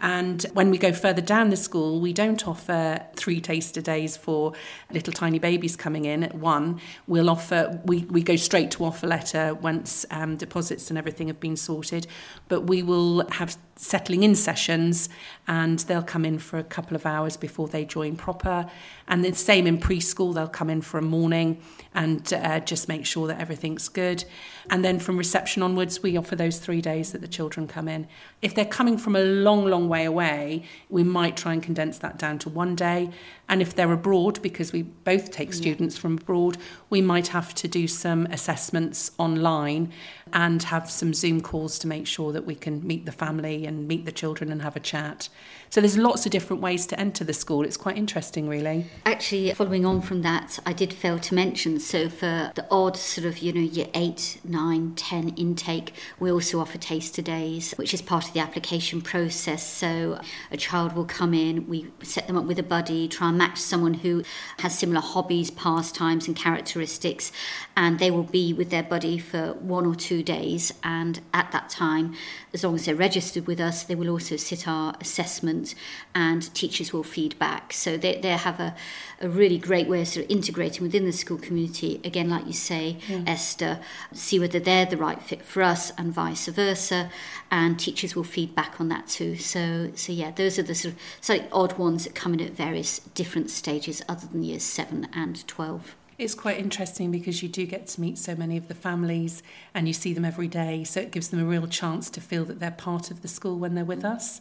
And 0.00 0.42
when 0.52 0.70
we 0.70 0.78
go 0.78 0.92
further 0.92 1.22
down 1.22 1.50
the 1.50 1.56
school, 1.56 2.00
we 2.00 2.12
don't 2.12 2.46
offer 2.46 3.00
three 3.16 3.40
taster 3.40 3.80
days 3.80 4.16
for 4.16 4.52
little 4.92 5.12
tiny 5.12 5.38
babies 5.38 5.76
coming 5.76 6.04
in 6.04 6.22
at 6.22 6.34
one. 6.34 6.80
We'll 7.06 7.30
offer, 7.30 7.80
we, 7.84 8.04
we 8.04 8.22
go 8.22 8.36
straight 8.36 8.70
to 8.72 8.84
offer 8.84 9.06
letter 9.06 9.54
once 9.54 10.06
um, 10.10 10.36
deposits 10.36 10.90
and 10.90 10.98
everything 10.98 11.28
have 11.28 11.40
been 11.40 11.56
sorted. 11.56 12.06
But 12.48 12.62
we 12.62 12.82
will 12.82 13.28
have 13.30 13.56
settling 13.78 14.24
in 14.24 14.34
sessions 14.34 15.08
and 15.46 15.78
they'll 15.80 16.02
come 16.02 16.24
in 16.24 16.38
for 16.38 16.58
a 16.58 16.64
couple 16.64 16.96
of 16.96 17.06
hours 17.06 17.36
before 17.36 17.68
they 17.68 17.84
join 17.84 18.16
proper. 18.16 18.68
And 19.06 19.24
the 19.24 19.32
same 19.32 19.66
in 19.66 19.78
preschool, 19.78 20.34
they'll 20.34 20.48
come 20.48 20.68
in 20.68 20.82
for 20.82 20.98
a 20.98 21.02
morning 21.02 21.62
and 21.94 22.30
uh, 22.34 22.60
just 22.60 22.88
make 22.88 23.06
sure 23.06 23.26
that 23.28 23.40
everything's 23.40 23.88
good. 23.88 24.24
And 24.68 24.84
then 24.84 24.98
from 24.98 25.16
reception 25.16 25.62
onwards, 25.62 26.02
we 26.02 26.16
offer 26.16 26.36
those 26.36 26.58
three 26.58 26.82
days 26.82 27.12
that 27.12 27.20
the 27.22 27.28
children 27.28 27.66
come 27.66 27.88
in. 27.88 28.06
If 28.42 28.54
they're 28.54 28.66
coming 28.66 28.98
from 28.98 29.16
a 29.16 29.20
long, 29.20 29.64
long 29.64 29.88
way 29.88 30.04
away, 30.04 30.64
we 30.90 31.02
might 31.02 31.36
try 31.36 31.54
and 31.54 31.62
condense 31.62 31.98
that 31.98 32.18
down 32.18 32.38
to 32.40 32.50
one 32.50 32.74
day. 32.74 33.10
And 33.48 33.62
if 33.62 33.74
they're 33.74 33.92
abroad, 33.92 34.42
because 34.42 34.72
we 34.72 34.82
both 34.82 35.30
take 35.30 35.54
students 35.54 35.96
from 35.96 36.18
abroad, 36.18 36.58
we 36.90 37.00
might 37.00 37.28
have 37.28 37.54
to 37.54 37.68
do 37.68 37.88
some 37.88 38.26
assessments 38.26 39.12
online 39.16 39.90
and 40.34 40.62
have 40.64 40.90
some 40.90 41.14
Zoom 41.14 41.40
calls 41.40 41.78
to 41.78 41.86
make 41.86 42.06
sure 42.06 42.32
that 42.32 42.44
we 42.44 42.54
can 42.54 42.86
meet 42.86 43.06
the 43.06 43.12
family 43.12 43.64
and 43.68 43.86
meet 43.86 44.04
the 44.04 44.12
children 44.12 44.50
and 44.50 44.62
have 44.62 44.74
a 44.74 44.80
chat. 44.80 45.28
So 45.70 45.80
there's 45.80 45.98
lots 45.98 46.24
of 46.24 46.32
different 46.32 46.62
ways 46.62 46.86
to 46.86 46.98
enter 46.98 47.24
the 47.24 47.34
school. 47.34 47.64
It's 47.64 47.76
quite 47.76 47.98
interesting, 47.98 48.48
really. 48.48 48.86
Actually, 49.04 49.52
following 49.52 49.84
on 49.84 50.00
from 50.00 50.22
that, 50.22 50.58
I 50.64 50.72
did 50.72 50.92
fail 50.92 51.18
to 51.18 51.34
mention. 51.34 51.78
So 51.78 52.08
for 52.08 52.50
the 52.54 52.66
odd 52.70 52.96
sort 52.96 53.26
of, 53.26 53.38
you 53.38 53.52
know, 53.52 53.60
year 53.60 53.88
eight, 53.94 54.40
nine, 54.44 54.94
ten 54.96 55.28
intake, 55.30 55.92
we 56.18 56.32
also 56.32 56.58
offer 56.58 56.78
taster 56.78 57.20
days, 57.20 57.72
which 57.72 57.92
is 57.92 58.00
part 58.00 58.26
of 58.26 58.32
the 58.32 58.40
application 58.40 59.02
process. 59.02 59.62
So 59.62 60.20
a 60.50 60.56
child 60.56 60.94
will 60.94 61.04
come 61.04 61.34
in, 61.34 61.68
we 61.68 61.92
set 62.02 62.26
them 62.26 62.38
up 62.38 62.46
with 62.46 62.58
a 62.58 62.62
buddy, 62.62 63.06
try 63.06 63.28
and 63.28 63.36
match 63.36 63.58
someone 63.58 63.94
who 63.94 64.22
has 64.60 64.78
similar 64.78 65.02
hobbies, 65.02 65.50
pastimes, 65.50 66.26
and 66.26 66.34
characteristics, 66.34 67.30
and 67.76 67.98
they 67.98 68.10
will 68.10 68.22
be 68.22 68.54
with 68.54 68.70
their 68.70 68.82
buddy 68.82 69.18
for 69.18 69.52
one 69.54 69.84
or 69.84 69.94
two 69.94 70.22
days. 70.22 70.72
And 70.82 71.20
at 71.34 71.52
that 71.52 71.68
time, 71.68 72.14
as 72.54 72.64
long 72.64 72.74
as 72.74 72.86
they're 72.86 72.94
registered 72.94 73.46
with 73.46 73.57
us, 73.60 73.84
they 73.84 73.94
will 73.94 74.08
also 74.08 74.36
sit 74.36 74.66
our 74.66 74.94
assessment 75.00 75.74
and 76.14 76.52
teachers 76.54 76.92
will 76.92 77.02
feed 77.02 77.38
back. 77.38 77.72
So 77.72 77.96
they, 77.96 78.20
they 78.20 78.30
have 78.30 78.60
a, 78.60 78.74
a 79.20 79.28
really 79.28 79.58
great 79.58 79.88
way 79.88 80.02
of 80.02 80.08
sort 80.08 80.24
of 80.24 80.30
integrating 80.30 80.82
within 80.82 81.04
the 81.04 81.12
school 81.12 81.38
community. 81.38 82.00
Again, 82.04 82.30
like 82.30 82.46
you 82.46 82.52
say, 82.52 82.98
yeah. 83.08 83.24
Esther, 83.26 83.80
see 84.12 84.38
whether 84.38 84.60
they're 84.60 84.86
the 84.86 84.96
right 84.96 85.20
fit 85.20 85.44
for 85.44 85.62
us 85.62 85.90
and 85.98 86.12
vice 86.12 86.46
versa. 86.46 87.10
And 87.50 87.78
teachers 87.78 88.14
will 88.14 88.24
feed 88.24 88.54
back 88.54 88.80
on 88.80 88.88
that 88.88 89.08
too. 89.08 89.36
So, 89.36 89.90
so 89.94 90.12
yeah, 90.12 90.30
those 90.30 90.58
are 90.58 90.62
the 90.62 90.74
sort 90.74 90.94
of 90.94 91.00
slightly 91.20 91.48
odd 91.52 91.78
ones 91.78 92.04
that 92.04 92.14
come 92.14 92.34
in 92.34 92.40
at 92.40 92.52
various 92.52 93.00
different 93.00 93.50
stages 93.50 94.02
other 94.08 94.26
than 94.26 94.42
years 94.42 94.62
7 94.62 95.08
and 95.12 95.46
12. 95.46 95.96
It's 96.18 96.34
quite 96.34 96.58
interesting 96.58 97.12
because 97.12 97.44
you 97.44 97.48
do 97.48 97.64
get 97.64 97.86
to 97.86 98.00
meet 98.00 98.18
so 98.18 98.34
many 98.34 98.56
of 98.56 98.66
the 98.66 98.74
families 98.74 99.40
and 99.72 99.86
you 99.86 99.94
see 99.94 100.12
them 100.12 100.24
every 100.24 100.48
day. 100.48 100.82
So 100.82 101.00
it 101.00 101.12
gives 101.12 101.28
them 101.28 101.40
a 101.40 101.44
real 101.44 101.68
chance 101.68 102.10
to 102.10 102.20
feel 102.20 102.44
that 102.46 102.58
they're 102.58 102.72
part 102.72 103.12
of 103.12 103.22
the 103.22 103.28
school 103.28 103.56
when 103.56 103.76
they're 103.76 103.84
with 103.84 104.02
mm. 104.02 104.16
us. 104.16 104.40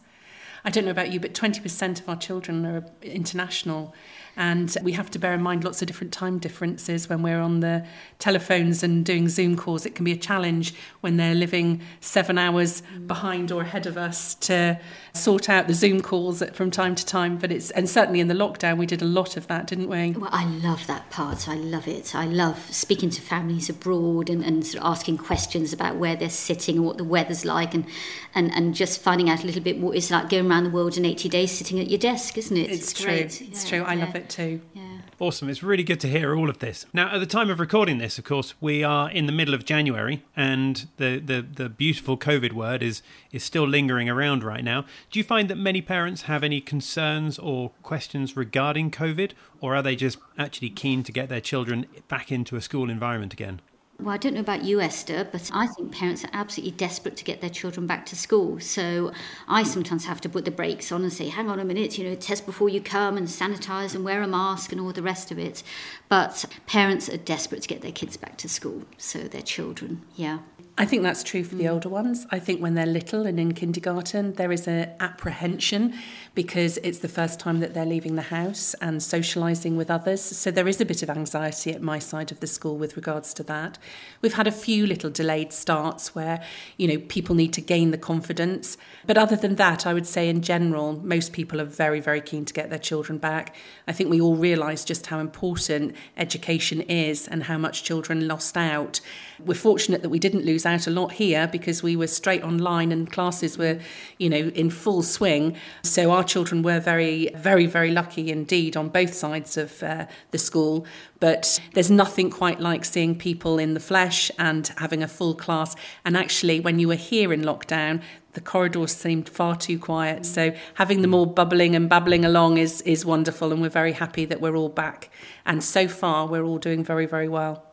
I 0.68 0.70
don't 0.70 0.84
know 0.84 0.92
about 0.92 1.14
you, 1.14 1.22
but 1.22 1.34
20% 1.34 2.02
of 2.02 2.10
our 2.10 2.18
children 2.18 2.66
are 2.66 2.84
international. 3.02 3.96
And 4.36 4.76
we 4.84 4.92
have 4.92 5.10
to 5.12 5.20
bear 5.20 5.34
in 5.34 5.42
mind 5.42 5.64
lots 5.64 5.82
of 5.82 5.88
different 5.88 6.14
time 6.14 6.38
differences 6.38 7.10
when 7.10 7.24
we're 7.24 7.40
on 7.40 7.62
the 7.62 7.88
telephones 8.20 8.84
and 8.84 9.04
doing 9.04 9.30
Zoom 9.30 9.56
calls. 9.56 9.84
It 9.86 9.96
can 9.96 10.06
be 10.06 10.12
a 10.12 10.18
challenge 10.18 10.76
when 11.02 11.18
they're 11.18 11.34
living 11.34 11.82
seven 12.02 12.38
hours 12.38 12.84
behind 13.08 13.52
or 13.52 13.62
ahead 13.64 13.88
of 13.88 13.98
us 13.98 14.36
to 14.36 14.80
sort 15.14 15.50
out 15.50 15.68
the 15.68 15.74
Zoom 15.74 16.02
calls 16.02 16.44
from 16.54 16.70
time 16.70 16.94
to 16.94 17.04
time. 17.04 17.40
But 17.40 17.52
it's 17.52 17.72
and 17.72 17.90
certainly 17.90 18.20
in 18.20 18.28
the 18.28 18.36
lockdown 18.36 18.78
we 18.78 18.86
did 18.86 19.02
a 19.02 19.06
lot 19.06 19.38
of 19.38 19.48
that, 19.48 19.66
didn't 19.66 19.88
we? 19.88 20.12
Well, 20.12 20.30
I 20.32 20.46
love 20.46 20.86
that 20.86 21.10
part. 21.10 21.50
I 21.50 21.56
love 21.56 21.88
it. 21.88 22.14
I 22.14 22.26
love 22.26 22.60
speaking 22.70 23.10
to 23.10 23.22
families 23.22 23.72
abroad 23.72 24.30
and, 24.30 24.44
and 24.44 24.64
sort 24.64 24.84
of 24.84 24.92
asking 24.92 25.18
questions 25.18 25.74
about 25.74 25.96
where 25.96 26.16
they're 26.16 26.30
sitting 26.30 26.76
and 26.76 26.86
what 26.86 26.98
the 26.98 27.04
weather's 27.04 27.44
like 27.44 27.74
and, 27.74 27.88
and, 28.36 28.54
and 28.54 28.76
just 28.76 29.02
finding 29.02 29.32
out 29.32 29.44
a 29.44 29.48
little 29.48 29.64
bit 29.64 29.80
what 29.80 29.96
it's 29.96 30.12
like 30.12 30.30
going 30.30 30.48
around 30.48 30.57
the 30.64 30.70
world 30.70 30.98
in 30.98 31.06
80 31.06 31.30
days 31.30 31.52
sitting 31.52 31.80
at 31.80 31.90
your 31.90 32.00
desk, 32.00 32.38
isn't 32.38 32.56
it? 32.56 32.70
It's, 32.70 32.92
it's 32.92 32.94
true. 32.94 33.06
Great. 33.12 33.42
It's 33.42 33.64
yeah, 33.64 33.70
true. 33.70 33.84
I 33.88 33.94
yeah. 33.94 34.06
love 34.06 34.16
it 34.16 34.30
too. 34.30 34.62
Yeah. 34.74 34.84
Awesome. 35.20 35.50
It's 35.50 35.64
really 35.64 35.84
good 35.84 36.00
to 36.02 36.08
hear 36.08 36.36
all 36.36 36.48
of 36.48 36.60
this. 36.60 36.86
Now, 36.94 37.14
at 37.14 37.20
the 37.20 37.26
time 37.26 37.50
of 37.50 37.60
recording 37.60 37.98
this, 37.98 38.20
of 38.20 38.24
course, 38.24 38.54
we 38.62 38.84
are 38.84 39.10
in 39.10 39.26
the 39.26 39.32
middle 39.32 39.56
of 39.56 39.66
January 39.66 40.24
and 40.36 40.88
the, 40.98 41.18
the, 41.18 41.42
the 41.42 41.70
beautiful 41.70 42.18
COVID 42.18 42.54
word 42.54 42.84
is, 42.84 43.02
is 43.32 43.44
still 43.44 43.68
lingering 43.68 44.10
around 44.10 44.44
right 44.44 44.64
now. 44.64 44.86
Do 45.10 45.18
you 45.18 45.24
find 45.24 45.50
that 45.50 45.58
many 45.58 45.82
parents 45.82 46.24
have 46.24 46.44
any 46.44 46.62
concerns 46.62 47.40
or 47.40 47.72
questions 47.82 48.38
regarding 48.38 48.92
COVID, 48.92 49.32
or 49.60 49.76
are 49.76 49.82
they 49.82 49.96
just 49.96 50.20
actually 50.38 50.70
keen 50.70 51.02
to 51.04 51.12
get 51.12 51.30
their 51.30 51.42
children 51.42 51.88
back 52.08 52.32
into 52.32 52.56
a 52.56 52.62
school 52.62 52.90
environment 52.90 53.34
again? 53.34 53.60
Well, 54.00 54.14
I 54.14 54.18
don't 54.18 54.36
know 54.36 54.42
about 54.42 54.64
you, 54.64 54.80
Esther, 54.80 55.28
but 55.32 55.50
I 55.52 55.66
think 55.66 55.92
parents 55.92 56.24
are 56.24 56.30
absolutely 56.32 56.78
desperate 56.78 57.18
to 57.18 57.24
get 57.24 57.42
their 57.42 57.50
children 57.50 57.88
back 57.88 58.06
to 58.08 58.16
school. 58.16 58.60
So 58.60 59.12
I 59.48 59.64
sometimes 59.64 60.06
have 60.06 60.22
to 60.22 60.30
put 60.30 60.46
the 60.46 60.52
brakes 60.52 60.92
on 60.92 61.02
and 61.02 61.12
say, 61.12 61.30
hang 61.30 61.50
on 61.50 61.60
a 61.60 61.66
minute, 61.66 61.98
you 61.98 62.08
know, 62.08 62.14
test 62.14 62.46
before 62.46 62.70
you 62.70 62.80
come 62.80 63.18
and 63.18 63.28
sanitize 63.28 63.96
and 63.96 64.06
wear 64.06 64.22
a 64.22 64.28
mask 64.28 64.72
and 64.72 64.80
all 64.80 64.94
the 64.94 65.02
rest 65.02 65.32
of 65.32 65.40
it. 65.40 65.64
But 66.10 66.46
parents 66.68 67.10
are 67.10 67.18
desperate 67.18 67.64
to 67.64 67.68
get 67.68 67.82
their 67.82 67.92
kids 67.92 68.18
back 68.18 68.38
to 68.38 68.50
school, 68.50 68.84
so 68.98 69.20
their 69.22 69.42
children, 69.42 70.04
yeah. 70.16 70.40
I 70.80 70.86
think 70.86 71.02
that's 71.02 71.24
true 71.24 71.44
for 71.44 71.56
the 71.56 71.64
mm. 71.64 71.72
older 71.72 71.90
ones. 71.90 72.28
I 72.30 72.38
think 72.38 72.62
when 72.62 72.76
they're 72.76 72.86
little 72.86 73.26
and 73.26 73.40
in 73.40 73.56
kindergarten, 73.56 74.34
there 74.34 74.52
is 74.52 74.68
an 74.68 74.92
apprehension 75.00 75.96
because 76.36 76.78
it's 76.84 77.00
the 77.00 77.08
first 77.08 77.40
time 77.40 77.62
that 77.62 77.74
they're 77.74 77.84
leaving 77.84 78.14
the 78.14 78.22
house 78.22 78.76
and 78.76 79.00
socialising 79.02 79.76
with 79.76 79.90
others. 79.90 80.22
So 80.22 80.52
there 80.52 80.68
is 80.68 80.80
a 80.80 80.86
bit 80.86 81.02
of 81.02 81.10
anxiety 81.10 81.72
at 81.72 81.82
my 81.82 81.98
side 81.98 82.32
of 82.32 82.42
the 82.42 82.46
school 82.46 82.78
with 82.78 82.96
regards 82.96 83.34
to 83.36 83.44
that. 83.46 83.80
We've 84.22 84.36
had 84.36 84.46
a 84.46 84.52
few 84.52 84.86
little 84.86 85.10
delayed 85.10 85.52
starts 85.52 86.14
where, 86.14 86.44
you 86.78 86.88
know, 86.88 87.00
people 87.10 87.34
need 87.34 87.54
to 87.54 87.62
gain 87.62 87.90
the 87.90 87.98
confidence. 87.98 88.78
But 89.08 89.18
other 89.18 89.36
than 89.36 89.56
that, 89.56 89.88
I 89.88 89.96
would 89.96 90.06
say 90.06 90.30
in 90.30 90.44
general, 90.44 91.04
most 91.04 91.34
people 91.34 91.60
are 91.60 91.66
very, 91.66 92.00
very 92.00 92.22
keen 92.22 92.46
to 92.46 92.54
get 92.54 92.70
their 92.70 92.78
children 92.78 93.18
back. 93.18 93.56
I 93.88 93.94
think 93.94 94.12
we 94.12 94.22
all 94.22 94.36
realise 94.36 94.86
just 94.86 95.08
how 95.08 95.18
important 95.18 95.96
education 96.18 96.82
is 96.82 97.28
and 97.28 97.46
how 97.46 97.58
much 97.58 97.84
children 97.84 98.28
lost 98.28 98.56
out. 98.56 99.02
We're 99.44 99.56
fortunate 99.56 100.04
that 100.04 100.10
we 100.10 100.20
didn't 100.20 100.46
lose 100.46 100.67
out 100.68 100.86
a 100.86 100.92
lot 100.92 101.14
here 101.14 101.48
because 101.48 101.82
we 101.82 101.96
were 101.96 102.08
straight 102.08 102.44
online 102.44 102.92
and 102.92 103.12
classes 103.12 103.58
were, 103.58 103.80
you 104.20 104.30
know, 104.30 104.52
in 104.54 104.70
full 104.70 105.02
swing. 105.02 105.58
So 105.82 106.12
our 106.12 106.24
children 106.24 106.62
were 106.62 106.80
very, 106.80 107.30
very, 107.36 107.66
very 107.66 107.90
lucky 107.90 108.30
indeed 108.32 108.78
on 108.78 108.90
both 108.90 109.14
sides 109.14 109.58
of 109.58 109.82
uh, 109.82 110.06
the 110.32 110.38
school. 110.38 110.86
But 111.20 111.60
there's 111.74 111.90
nothing 111.90 112.30
quite 112.30 112.60
like 112.60 112.86
seeing 112.86 113.18
people 113.18 113.58
in 113.58 113.74
the 113.74 113.80
flesh 113.80 114.30
and 114.38 114.68
having 114.78 115.02
a 115.02 115.08
full 115.08 115.34
class. 115.34 115.76
And 116.06 116.16
actually, 116.16 116.60
when 116.60 116.78
you 116.78 116.88
were 116.88 116.96
here 116.96 117.34
in 117.34 117.42
lockdown, 117.42 118.04
the 118.34 118.42
corridors 118.42 118.96
seemed 118.96 119.28
far 119.28 119.56
too 119.56 119.80
quiet. 119.80 120.24
So 120.24 120.54
having 120.76 121.02
them 121.02 121.16
all 121.16 121.26
bubbling 121.26 121.76
and 121.76 121.90
babbling 121.90 122.24
along 122.24 122.60
is 122.60 122.82
is 122.82 123.04
wonderful, 123.04 123.52
and 123.52 123.62
we're 123.62 123.70
very 123.70 123.94
happy 123.94 124.26
that 124.26 124.40
we're 124.40 124.56
all 124.56 124.70
back. 124.70 125.10
And 125.44 125.64
so 125.64 125.88
far, 125.88 126.28
we're 126.28 126.44
all 126.44 126.60
doing 126.60 126.84
very, 126.84 127.08
very 127.08 127.28
well. 127.28 127.67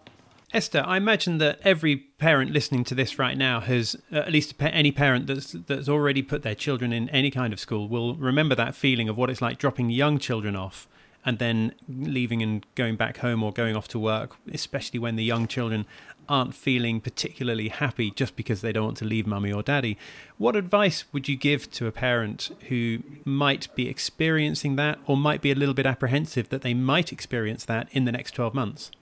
Esther, 0.54 0.84
I 0.86 0.98
imagine 0.98 1.38
that 1.38 1.58
every 1.64 1.96
parent 1.96 2.52
listening 2.52 2.84
to 2.84 2.94
this 2.94 3.18
right 3.18 3.36
now 3.36 3.58
has, 3.58 3.96
uh, 4.12 4.18
at 4.18 4.30
least 4.30 4.54
any 4.60 4.92
parent 4.92 5.26
that's 5.26 5.50
that's 5.50 5.88
already 5.88 6.22
put 6.22 6.42
their 6.42 6.54
children 6.54 6.92
in 6.92 7.08
any 7.08 7.32
kind 7.32 7.52
of 7.52 7.58
school, 7.58 7.88
will 7.88 8.14
remember 8.14 8.54
that 8.54 8.76
feeling 8.76 9.08
of 9.08 9.16
what 9.16 9.30
it's 9.30 9.42
like 9.42 9.58
dropping 9.58 9.90
young 9.90 10.16
children 10.16 10.54
off 10.54 10.86
and 11.26 11.40
then 11.40 11.74
leaving 11.88 12.40
and 12.40 12.64
going 12.76 12.94
back 12.94 13.16
home 13.16 13.42
or 13.42 13.52
going 13.52 13.74
off 13.74 13.88
to 13.88 13.98
work, 13.98 14.36
especially 14.52 15.00
when 15.00 15.16
the 15.16 15.24
young 15.24 15.48
children 15.48 15.86
aren't 16.28 16.54
feeling 16.54 17.00
particularly 17.00 17.68
happy 17.68 18.12
just 18.12 18.36
because 18.36 18.60
they 18.60 18.70
don't 18.70 18.84
want 18.84 18.96
to 18.98 19.04
leave 19.04 19.26
mummy 19.26 19.52
or 19.52 19.62
daddy. 19.62 19.98
What 20.38 20.54
advice 20.54 21.04
would 21.12 21.28
you 21.28 21.36
give 21.36 21.68
to 21.72 21.88
a 21.88 21.92
parent 21.92 22.56
who 22.68 22.98
might 23.24 23.74
be 23.74 23.88
experiencing 23.88 24.76
that 24.76 25.00
or 25.06 25.16
might 25.16 25.42
be 25.42 25.50
a 25.50 25.56
little 25.56 25.74
bit 25.74 25.84
apprehensive 25.84 26.48
that 26.50 26.62
they 26.62 26.74
might 26.74 27.12
experience 27.12 27.64
that 27.64 27.88
in 27.90 28.04
the 28.04 28.12
next 28.12 28.32
12 28.32 28.54
months? 28.54 28.92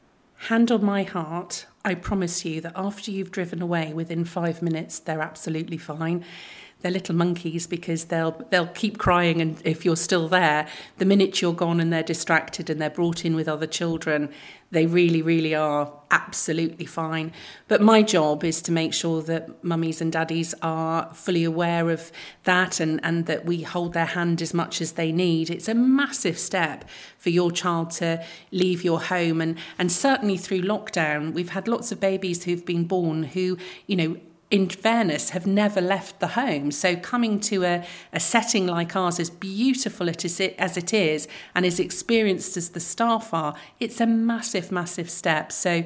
Hand 0.48 0.72
on 0.72 0.84
my 0.84 1.04
heart, 1.04 1.66
I 1.84 1.94
promise 1.94 2.44
you 2.44 2.60
that 2.62 2.72
after 2.74 3.12
you've 3.12 3.30
driven 3.30 3.62
away 3.62 3.92
within 3.92 4.24
five 4.24 4.60
minutes, 4.60 4.98
they're 4.98 5.20
absolutely 5.20 5.78
fine. 5.78 6.24
They're 6.82 6.92
little 6.92 7.14
monkeys 7.14 7.66
because 7.66 8.06
they'll 8.06 8.32
they'll 8.50 8.66
keep 8.66 8.98
crying 8.98 9.40
and 9.40 9.60
if 9.64 9.84
you're 9.84 9.96
still 9.96 10.28
there 10.28 10.66
the 10.98 11.04
minute 11.04 11.40
you're 11.40 11.52
gone 11.52 11.80
and 11.80 11.92
they're 11.92 12.02
distracted 12.02 12.68
and 12.68 12.80
they're 12.80 12.90
brought 12.90 13.24
in 13.24 13.34
with 13.34 13.48
other 13.48 13.66
children 13.66 14.28
they 14.72 14.86
really 14.86 15.22
really 15.22 15.54
are 15.54 15.92
absolutely 16.10 16.84
fine. 16.84 17.32
But 17.68 17.80
my 17.80 18.02
job 18.02 18.44
is 18.44 18.60
to 18.62 18.72
make 18.72 18.92
sure 18.92 19.22
that 19.22 19.62
mummies 19.64 20.00
and 20.00 20.12
daddies 20.12 20.54
are 20.62 21.12
fully 21.14 21.44
aware 21.44 21.90
of 21.90 22.12
that 22.44 22.80
and 22.80 23.00
and 23.04 23.26
that 23.26 23.44
we 23.44 23.62
hold 23.62 23.92
their 23.92 24.06
hand 24.06 24.42
as 24.42 24.54
much 24.54 24.80
as 24.80 24.92
they 24.92 25.12
need. 25.12 25.50
It's 25.50 25.68
a 25.68 25.74
massive 25.74 26.38
step 26.38 26.88
for 27.18 27.30
your 27.30 27.50
child 27.50 27.90
to 27.92 28.24
leave 28.50 28.82
your 28.82 29.00
home. 29.00 29.40
And 29.40 29.58
and 29.78 29.92
certainly 29.92 30.36
through 30.36 30.62
lockdown 30.62 31.32
we've 31.32 31.50
had 31.50 31.68
lots 31.68 31.92
of 31.92 32.00
babies 32.00 32.44
who've 32.44 32.64
been 32.64 32.84
born 32.84 33.24
who 33.24 33.58
you 33.86 33.96
know 33.96 34.16
in 34.52 34.68
fairness, 34.68 35.30
have 35.30 35.46
never 35.46 35.80
left 35.80 36.20
the 36.20 36.28
home. 36.28 36.70
So 36.70 36.94
coming 36.94 37.40
to 37.40 37.64
a, 37.64 37.86
a 38.12 38.20
setting 38.20 38.66
like 38.66 38.94
ours, 38.94 39.18
as 39.18 39.30
beautiful 39.30 40.08
it 40.08 40.26
is, 40.26 40.38
as 40.40 40.76
it 40.76 40.92
is, 40.92 41.26
and 41.54 41.64
as 41.64 41.80
experienced 41.80 42.58
as 42.58 42.68
the 42.68 42.78
staff 42.78 43.32
are, 43.32 43.54
it's 43.80 43.98
a 43.98 44.06
massive, 44.06 44.70
massive 44.70 45.08
step. 45.08 45.52
So 45.52 45.84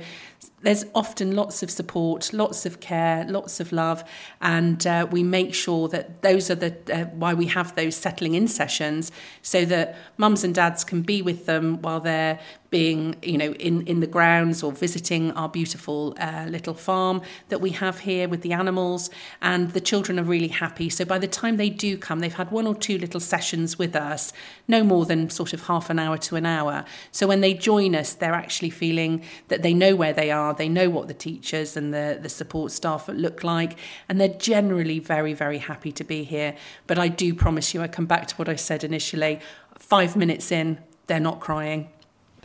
there's 0.66 0.84
often 0.96 1.36
lots 1.36 1.62
of 1.62 1.70
support, 1.70 2.32
lots 2.32 2.66
of 2.66 2.80
care, 2.80 3.24
lots 3.28 3.60
of 3.60 3.70
love, 3.70 4.02
and 4.40 4.84
uh, 4.84 5.06
we 5.08 5.22
make 5.22 5.54
sure 5.54 5.86
that 5.86 6.22
those 6.22 6.50
are 6.50 6.56
the 6.56 6.74
uh, 6.92 7.04
why 7.04 7.32
we 7.34 7.46
have 7.46 7.76
those 7.76 7.94
settling 7.94 8.34
in 8.34 8.48
sessions, 8.48 9.12
so 9.42 9.64
that 9.64 9.94
mums 10.16 10.42
and 10.42 10.56
dads 10.56 10.82
can 10.82 11.02
be 11.02 11.22
with 11.22 11.46
them 11.46 11.80
while 11.82 12.00
they're 12.00 12.40
being, 12.70 13.16
you 13.22 13.38
know, 13.38 13.52
in, 13.54 13.86
in 13.86 14.00
the 14.00 14.06
grounds 14.06 14.62
or 14.62 14.72
visiting 14.72 15.30
our 15.32 15.48
beautiful 15.48 16.14
uh, 16.18 16.46
little 16.48 16.74
farm 16.74 17.22
that 17.48 17.60
we 17.60 17.70
have 17.70 18.00
here 18.00 18.28
with 18.28 18.42
the 18.42 18.52
animals. 18.52 19.08
And 19.40 19.70
the 19.72 19.80
children 19.80 20.18
are 20.18 20.24
really 20.24 20.48
happy. 20.48 20.90
So 20.90 21.04
by 21.04 21.18
the 21.18 21.28
time 21.28 21.56
they 21.56 21.70
do 21.70 21.96
come, 21.96 22.20
they've 22.20 22.34
had 22.34 22.50
one 22.50 22.66
or 22.66 22.74
two 22.74 22.98
little 22.98 23.20
sessions 23.20 23.78
with 23.78 23.94
us, 23.94 24.32
no 24.68 24.82
more 24.82 25.06
than 25.06 25.30
sort 25.30 25.52
of 25.52 25.66
half 25.66 25.90
an 25.90 25.98
hour 25.98 26.18
to 26.18 26.36
an 26.36 26.46
hour. 26.46 26.84
So 27.12 27.26
when 27.26 27.40
they 27.40 27.54
join 27.54 27.94
us, 27.94 28.14
they're 28.14 28.34
actually 28.34 28.70
feeling 28.70 29.22
that 29.48 29.62
they 29.62 29.72
know 29.72 29.94
where 29.96 30.12
they 30.12 30.30
are, 30.30 30.52
they 30.56 30.68
know 30.68 30.90
what 30.90 31.08
the 31.08 31.14
teachers 31.14 31.76
and 31.76 31.92
the, 31.92 32.18
the 32.20 32.28
support 32.28 32.72
staff 32.72 33.08
look 33.08 33.44
like, 33.44 33.78
and 34.08 34.20
they're 34.20 34.28
generally 34.28 34.98
very, 34.98 35.34
very 35.34 35.58
happy 35.58 35.92
to 35.92 36.04
be 36.04 36.24
here. 36.24 36.54
But 36.86 36.98
I 36.98 37.08
do 37.08 37.34
promise 37.34 37.74
you, 37.74 37.82
I 37.82 37.88
come 37.88 38.06
back 38.06 38.26
to 38.28 38.34
what 38.36 38.48
I 38.48 38.56
said 38.56 38.84
initially 38.84 39.40
five 39.78 40.16
minutes 40.16 40.50
in, 40.50 40.78
they're 41.06 41.20
not 41.20 41.40
crying 41.40 41.88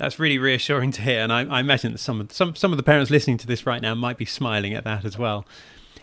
that's 0.02 0.18
really 0.18 0.40
reassuring 0.40 0.92
to 0.92 1.02
hear, 1.04 1.20
and 1.20 1.32
I, 1.32 1.42
I 1.44 1.60
imagine 1.60 1.92
that 1.92 2.00
some 2.00 2.20
of 2.22 2.32
some 2.32 2.56
some 2.56 2.72
of 2.74 2.78
the 2.78 2.84
parents 2.84 3.12
listening 3.12 3.38
to 3.38 3.46
this 3.46 3.68
right 3.68 3.82
now 3.82 3.94
might 3.94 4.18
be 4.18 4.26
smiling 4.26 4.74
at 4.74 4.84
that 4.84 5.06
as 5.06 5.16
well. 5.16 5.46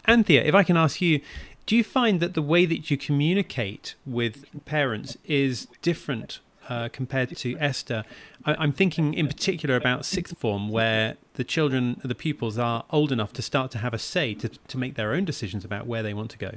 Anthea, 0.07 0.45
if 0.45 0.55
I 0.55 0.63
can 0.63 0.77
ask 0.77 1.01
you, 1.01 1.21
do 1.67 1.75
you 1.75 1.83
find 1.83 2.21
that 2.21 2.35
the 2.35 2.43
way 2.43 2.65
that 2.65 2.91
you 2.91 2.97
communicate 2.97 3.97
with 4.07 4.47
parents 4.65 5.19
is 5.25 5.67
different 5.83 6.39
uh, 6.69 6.89
compared 6.93 7.37
to 7.37 7.57
Esther? 7.59 8.05
I, 8.45 8.63
am 8.63 8.73
thinking 8.73 9.15
in 9.15 9.27
particular 9.27 9.77
about 9.77 10.05
sixth 10.05 10.39
form, 10.39 10.69
where 10.69 11.17
the 11.35 11.45
children, 11.45 12.01
the 12.05 12.15
pupils, 12.15 12.59
are 12.59 12.85
old 12.91 13.13
enough 13.13 13.33
to 13.35 13.43
start 13.43 13.71
to 13.73 13.79
have 13.79 13.95
a 13.95 13.99
say 13.99 14.35
to 14.35 14.49
to 14.49 14.79
make 14.79 14.95
their 14.95 15.13
own 15.13 15.25
decisions 15.25 15.65
about 15.65 15.87
where 15.87 16.03
they 16.03 16.15
want 16.15 16.31
to 16.33 16.39
go. 16.39 16.53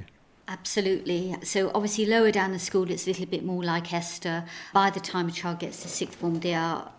Absolutely. 0.47 1.35
So 1.43 1.71
obviously 1.73 2.05
lower 2.05 2.31
down 2.31 2.51
the 2.51 2.59
school 2.59 2.91
it's 2.91 3.05
a 3.05 3.09
little 3.09 3.25
bit 3.25 3.45
more 3.45 3.63
like 3.63 3.93
Esther. 3.93 4.43
By 4.73 4.89
the 4.89 4.99
time 4.99 5.29
a 5.29 5.31
child 5.31 5.59
gets 5.59 5.81
to 5.83 5.87
sixth 5.87 6.19
form 6.19 6.41
they 6.41 6.53
are 6.53 6.91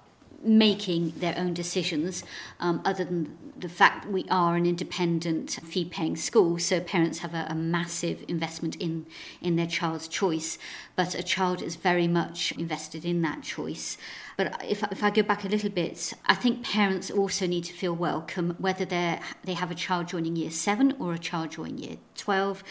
making 0.42 1.12
their 1.16 1.34
own 1.38 1.54
decisions, 1.54 2.24
um, 2.60 2.82
other 2.84 3.04
than 3.04 3.36
the 3.56 3.68
fact 3.68 4.06
we 4.06 4.24
are 4.28 4.56
an 4.56 4.66
independent 4.66 5.50
fee 5.62 5.84
paying 5.84 6.16
school, 6.16 6.58
so 6.58 6.80
parents 6.80 7.20
have 7.20 7.32
a, 7.32 7.46
a, 7.48 7.54
massive 7.54 8.24
investment 8.26 8.74
in, 8.76 9.06
in 9.40 9.54
their 9.54 9.66
child's 9.66 10.08
choice, 10.08 10.58
but 10.96 11.14
a 11.14 11.22
child 11.22 11.62
is 11.62 11.76
very 11.76 12.08
much 12.08 12.52
invested 12.52 13.04
in 13.04 13.22
that 13.22 13.42
choice. 13.42 13.96
But 14.36 14.60
if, 14.68 14.82
if 14.90 15.04
I 15.04 15.10
go 15.10 15.22
back 15.22 15.44
a 15.44 15.48
little 15.48 15.70
bit, 15.70 16.12
I 16.26 16.34
think 16.34 16.64
parents 16.64 17.10
also 17.10 17.46
need 17.46 17.64
to 17.64 17.72
feel 17.72 17.94
welcome, 17.94 18.56
whether 18.58 18.84
they 18.84 19.20
they 19.44 19.54
have 19.54 19.70
a 19.70 19.74
child 19.74 20.08
joining 20.08 20.36
year 20.36 20.50
seven 20.50 20.94
or 20.98 21.12
a 21.12 21.18
child 21.18 21.50
joining 21.50 21.78
year 21.78 21.96
12. 22.16 22.64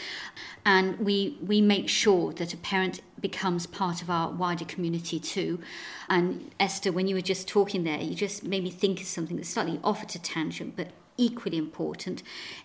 And 0.66 1.00
we, 1.00 1.38
we 1.46 1.62
make 1.62 1.90
sure 1.90 2.34
that 2.34 2.54
a 2.54 2.58
parent 2.58 3.02
becomes 3.22 3.66
part 3.66 4.02
of 4.02 4.10
our 4.10 4.32
wider 4.32 4.66
community 4.66 5.20
too. 5.20 5.60
And 6.10 6.52
Esther, 6.60 6.92
when 6.92 7.08
you 7.08 7.16
were 7.16 7.22
just 7.22 7.48
talking 7.48 7.84
there, 7.84 8.00
you 8.00 8.16
just 8.16 8.44
made 8.44 8.64
me 8.64 8.72
think 8.72 9.02
of 9.02 9.08
something 9.08 9.38
that's 9.38 9.50
slightly 9.50 9.80
off 9.84 10.04
at 10.04 10.16
a 10.16 10.22
tangent, 10.22 10.76
but 10.76 10.88
equally 11.18 11.58
important 11.58 12.24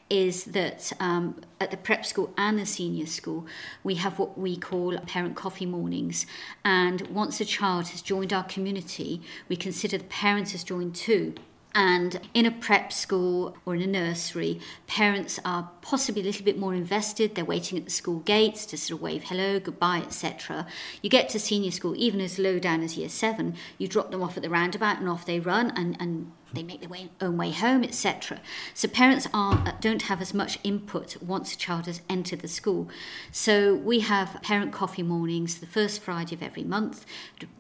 is 0.09 0.45
that 0.45 0.93
um, 1.01 1.41
at 1.61 1.71
the 1.71 1.77
prep 1.77 2.07
school 2.07 2.33
and 2.39 2.59
the 2.59 2.67
senior 2.67 3.07
school, 3.07 3.47
we 3.85 3.97
have 3.97 4.19
what 4.19 4.39
we 4.39 4.57
call 4.57 4.97
parent 5.01 5.37
coffee 5.37 5.67
mornings. 5.67 6.27
And 6.65 7.03
once 7.09 7.41
a 7.41 7.45
child 7.45 7.89
has 7.89 8.03
joined 8.03 8.33
our 8.33 8.45
community, 8.45 9.21
we 9.49 9.57
consider 9.57 9.99
the 9.99 10.05
parents 10.05 10.55
as 10.55 10.65
joined 10.65 10.95
too. 10.95 11.35
And 11.77 12.21
in 12.33 12.47
a 12.47 12.51
prep 12.51 12.91
school 12.91 13.55
or 13.67 13.75
in 13.75 13.83
a 13.83 13.87
nursery, 13.87 14.61
parents 14.87 15.39
are 15.45 15.71
possibly 15.83 16.23
a 16.23 16.25
little 16.25 16.43
bit 16.45 16.59
more 16.59 16.75
invested. 16.75 17.35
They're 17.35 17.45
waiting 17.45 17.77
at 17.77 17.85
the 17.85 17.91
school 17.91 18.21
gates 18.21 18.65
to 18.67 18.79
sort 18.79 18.97
of 18.97 19.03
wave 19.03 19.25
hello, 19.25 19.61
goodbye, 19.61 19.99
etc. 19.99 20.67
You 21.03 21.11
get 21.11 21.29
to 21.29 21.39
senior 21.39 21.71
school, 21.71 21.95
even 21.95 22.23
as 22.23 22.39
low 22.39 22.59
down 22.59 22.83
as 22.83 22.97
year 22.97 23.11
seven, 23.11 23.57
you 23.77 23.89
drop 23.89 24.11
them 24.11 24.23
off 24.23 24.39
at 24.39 24.43
the 24.43 24.49
roundabout 24.49 25.01
and 25.01 25.09
off 25.09 25.27
they 25.27 25.39
run, 25.39 25.71
and, 25.77 25.99
and 26.01 26.33
they 26.55 26.63
make 26.63 26.81
their 26.81 26.89
way, 26.89 27.11
own 27.21 27.37
way 27.37 27.51
home, 27.51 27.85
etc. 27.85 28.41
So 28.73 28.89
parents 28.89 29.29
are, 29.35 29.57
uh, 29.67 29.73
don't 29.79 30.03
have 30.03 30.23
as 30.23 30.33
much 30.33 30.59
input 30.65 31.21
once 31.21 31.53
a 31.53 31.59
child 31.59 31.85
has 31.85 32.01
entered 32.09 32.41
the 32.41 32.49
school. 32.49 32.89
So 33.31 33.75
we 33.75 34.01
have 34.01 34.41
parent 34.43 34.73
coffee 34.73 35.03
mornings 35.03 35.59
the 35.59 35.67
first 35.67 36.01
Friday 36.01 36.35
of 36.35 36.43
every 36.43 36.65
month 36.65 37.05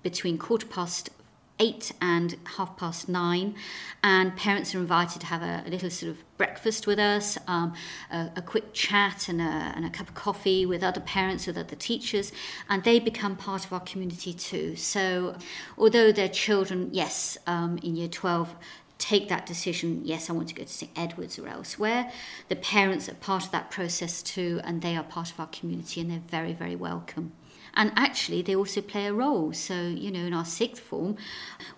between 0.02 0.38
quarter 0.38 0.66
past 0.66 1.10
eight 1.58 1.92
and 2.00 2.36
half 2.56 2.76
past 2.76 3.08
nine, 3.08 3.54
and 4.02 4.36
parents 4.36 4.74
are 4.74 4.78
invited 4.78 5.20
to 5.20 5.26
have 5.26 5.42
a, 5.42 5.62
a 5.66 5.70
little 5.70 5.90
sort 5.90 6.10
of 6.10 6.18
breakfast 6.36 6.86
with 6.86 6.98
us, 6.98 7.38
um, 7.46 7.74
a, 8.10 8.30
a, 8.36 8.42
quick 8.42 8.72
chat, 8.72 9.28
and 9.28 9.40
a, 9.40 9.44
and 9.44 9.84
a 9.84 9.90
cup 9.90 10.08
of 10.08 10.14
coffee 10.14 10.66
with 10.66 10.82
other 10.82 11.00
parents, 11.00 11.46
with 11.46 11.56
other 11.56 11.76
teachers, 11.76 12.32
and 12.68 12.84
they 12.84 12.98
become 12.98 13.36
part 13.36 13.64
of 13.64 13.72
our 13.72 13.80
community 13.80 14.32
too. 14.32 14.76
So, 14.76 15.36
although 15.78 16.12
their 16.12 16.28
children, 16.28 16.90
yes, 16.92 17.38
um, 17.46 17.78
in 17.82 17.96
year 17.96 18.08
12, 18.08 18.54
take 18.98 19.28
that 19.28 19.46
decision, 19.46 20.02
yes, 20.04 20.30
I 20.30 20.32
want 20.32 20.48
to 20.48 20.54
go 20.54 20.64
to 20.64 20.68
St. 20.68 20.90
Edward's 20.96 21.38
or 21.38 21.48
elsewhere. 21.48 22.10
The 22.48 22.56
parents 22.56 23.08
are 23.08 23.14
part 23.14 23.44
of 23.44 23.52
that 23.52 23.70
process 23.70 24.22
too, 24.22 24.60
and 24.64 24.82
they 24.82 24.96
are 24.96 25.04
part 25.04 25.30
of 25.30 25.40
our 25.40 25.48
community, 25.48 26.00
and 26.00 26.10
they're 26.10 26.18
very, 26.28 26.52
very 26.52 26.76
welcome. 26.76 27.32
And 27.76 27.92
actually, 27.94 28.40
they 28.40 28.56
also 28.56 28.80
play 28.80 29.06
a 29.06 29.12
role. 29.12 29.52
So, 29.52 29.74
you 29.74 30.10
know, 30.10 30.20
in 30.20 30.32
our 30.32 30.46
sixth 30.46 30.82
form, 30.82 31.16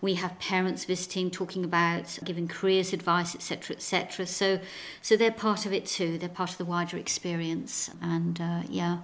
we 0.00 0.14
have 0.14 0.38
parents 0.38 0.84
visiting, 0.84 1.30
talking 1.30 1.64
about 1.64 2.18
giving 2.24 2.46
careers 2.46 2.92
advice, 2.92 3.34
etc., 3.34 3.76
etc. 3.76 4.26
So, 4.26 4.60
so 5.02 5.16
they're 5.16 5.32
part 5.32 5.66
of 5.66 5.72
it 5.72 5.86
too. 5.86 6.16
They're 6.16 6.28
part 6.28 6.52
of 6.52 6.58
the 6.58 6.64
wider 6.64 6.96
experience. 6.96 7.90
And 8.00 8.40
uh, 8.40 8.62
yeah. 8.68 8.98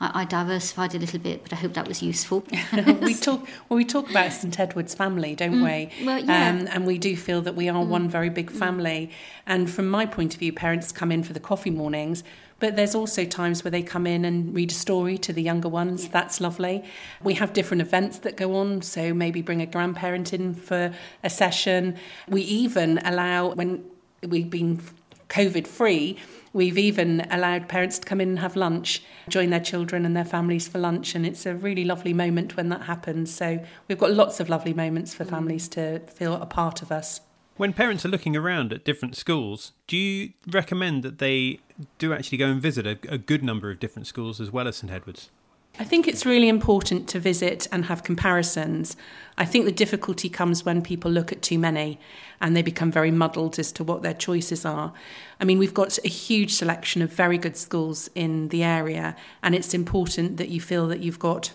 I, 0.00 0.24
diversified 0.24 0.96
a 0.96 0.98
little 0.98 1.20
bit, 1.20 1.44
but 1.44 1.52
I 1.52 1.56
hope 1.56 1.74
that 1.74 1.86
was 1.86 2.02
useful. 2.02 2.44
we 2.72 3.14
talk 3.20 3.46
well. 3.68 3.76
We 3.76 3.84
talk 3.84 4.10
about 4.10 4.32
St 4.32 4.58
Edward's 4.58 4.94
family, 4.94 5.36
don't 5.36 5.54
mm, 5.54 5.64
we? 5.98 6.04
Well, 6.04 6.18
yeah. 6.18 6.48
Um, 6.50 6.66
and 6.72 6.86
we 6.86 6.98
do 6.98 7.16
feel 7.16 7.40
that 7.42 7.54
we 7.54 7.68
are 7.68 7.84
mm. 7.84 7.86
one 7.86 8.08
very 8.08 8.28
big 8.28 8.50
mm. 8.50 8.58
family. 8.58 9.10
Mm. 9.10 9.16
And 9.46 9.70
from 9.70 9.88
my 9.88 10.06
point 10.06 10.34
of 10.34 10.40
view, 10.40 10.52
parents 10.52 10.90
come 10.90 11.12
in 11.12 11.22
for 11.22 11.32
the 11.32 11.40
coffee 11.40 11.70
mornings, 11.70 12.24
but 12.62 12.76
there's 12.76 12.94
also 12.94 13.24
times 13.24 13.64
where 13.64 13.72
they 13.72 13.82
come 13.82 14.06
in 14.06 14.24
and 14.24 14.54
read 14.54 14.70
a 14.70 14.74
story 14.74 15.18
to 15.18 15.32
the 15.32 15.42
younger 15.42 15.68
ones. 15.68 16.04
Yeah. 16.04 16.10
That's 16.12 16.40
lovely. 16.40 16.84
We 17.20 17.34
have 17.34 17.52
different 17.52 17.80
events 17.80 18.20
that 18.20 18.36
go 18.36 18.54
on, 18.54 18.82
so 18.82 19.12
maybe 19.12 19.42
bring 19.42 19.60
a 19.60 19.66
grandparent 19.66 20.32
in 20.32 20.54
for 20.54 20.94
a 21.24 21.28
session. 21.28 21.96
We 22.28 22.42
even 22.42 22.98
allow, 22.98 23.52
when 23.54 23.84
we've 24.22 24.48
been 24.48 24.80
COVID 25.28 25.66
free, 25.66 26.16
we've 26.52 26.78
even 26.78 27.26
allowed 27.32 27.68
parents 27.68 27.98
to 27.98 28.06
come 28.06 28.20
in 28.20 28.28
and 28.28 28.38
have 28.38 28.54
lunch, 28.54 29.02
join 29.28 29.50
their 29.50 29.58
children 29.58 30.06
and 30.06 30.16
their 30.16 30.24
families 30.24 30.68
for 30.68 30.78
lunch, 30.78 31.16
and 31.16 31.26
it's 31.26 31.44
a 31.44 31.56
really 31.56 31.84
lovely 31.84 32.14
moment 32.14 32.56
when 32.56 32.68
that 32.68 32.82
happens. 32.82 33.34
So 33.34 33.58
we've 33.88 33.98
got 33.98 34.12
lots 34.12 34.38
of 34.38 34.48
lovely 34.48 34.72
moments 34.72 35.12
for 35.14 35.24
mm. 35.24 35.30
families 35.30 35.66
to 35.70 35.98
feel 36.06 36.34
a 36.34 36.46
part 36.46 36.80
of 36.80 36.92
us. 36.92 37.22
When 37.56 37.72
parents 37.72 38.04
are 38.04 38.08
looking 38.08 38.34
around 38.34 38.72
at 38.72 38.84
different 38.84 39.16
schools, 39.16 39.72
do 39.86 39.96
you 39.96 40.32
recommend 40.46 41.02
that 41.02 41.18
they 41.18 41.60
do 41.98 42.12
actually 42.12 42.38
go 42.38 42.46
and 42.46 42.60
visit 42.60 42.86
a, 42.86 42.98
a 43.08 43.18
good 43.18 43.44
number 43.44 43.70
of 43.70 43.78
different 43.78 44.06
schools 44.06 44.40
as 44.40 44.50
well 44.50 44.66
as 44.66 44.76
St 44.76 44.92
Edward's? 44.92 45.30
I 45.78 45.84
think 45.84 46.06
it's 46.06 46.26
really 46.26 46.48
important 46.48 47.08
to 47.08 47.18
visit 47.18 47.66
and 47.72 47.86
have 47.86 48.04
comparisons. 48.04 48.94
I 49.38 49.46
think 49.46 49.64
the 49.64 49.72
difficulty 49.72 50.28
comes 50.28 50.64
when 50.64 50.82
people 50.82 51.10
look 51.10 51.32
at 51.32 51.40
too 51.40 51.58
many 51.58 51.98
and 52.42 52.54
they 52.54 52.60
become 52.60 52.92
very 52.92 53.10
muddled 53.10 53.58
as 53.58 53.72
to 53.72 53.84
what 53.84 54.02
their 54.02 54.12
choices 54.12 54.66
are. 54.66 54.92
I 55.40 55.44
mean, 55.44 55.58
we've 55.58 55.72
got 55.72 55.98
a 56.04 56.08
huge 56.08 56.52
selection 56.52 57.00
of 57.00 57.10
very 57.10 57.38
good 57.38 57.56
schools 57.56 58.10
in 58.14 58.48
the 58.48 58.62
area, 58.62 59.16
and 59.42 59.54
it's 59.54 59.72
important 59.72 60.36
that 60.36 60.50
you 60.50 60.60
feel 60.60 60.88
that 60.88 61.00
you've 61.00 61.18
got 61.18 61.52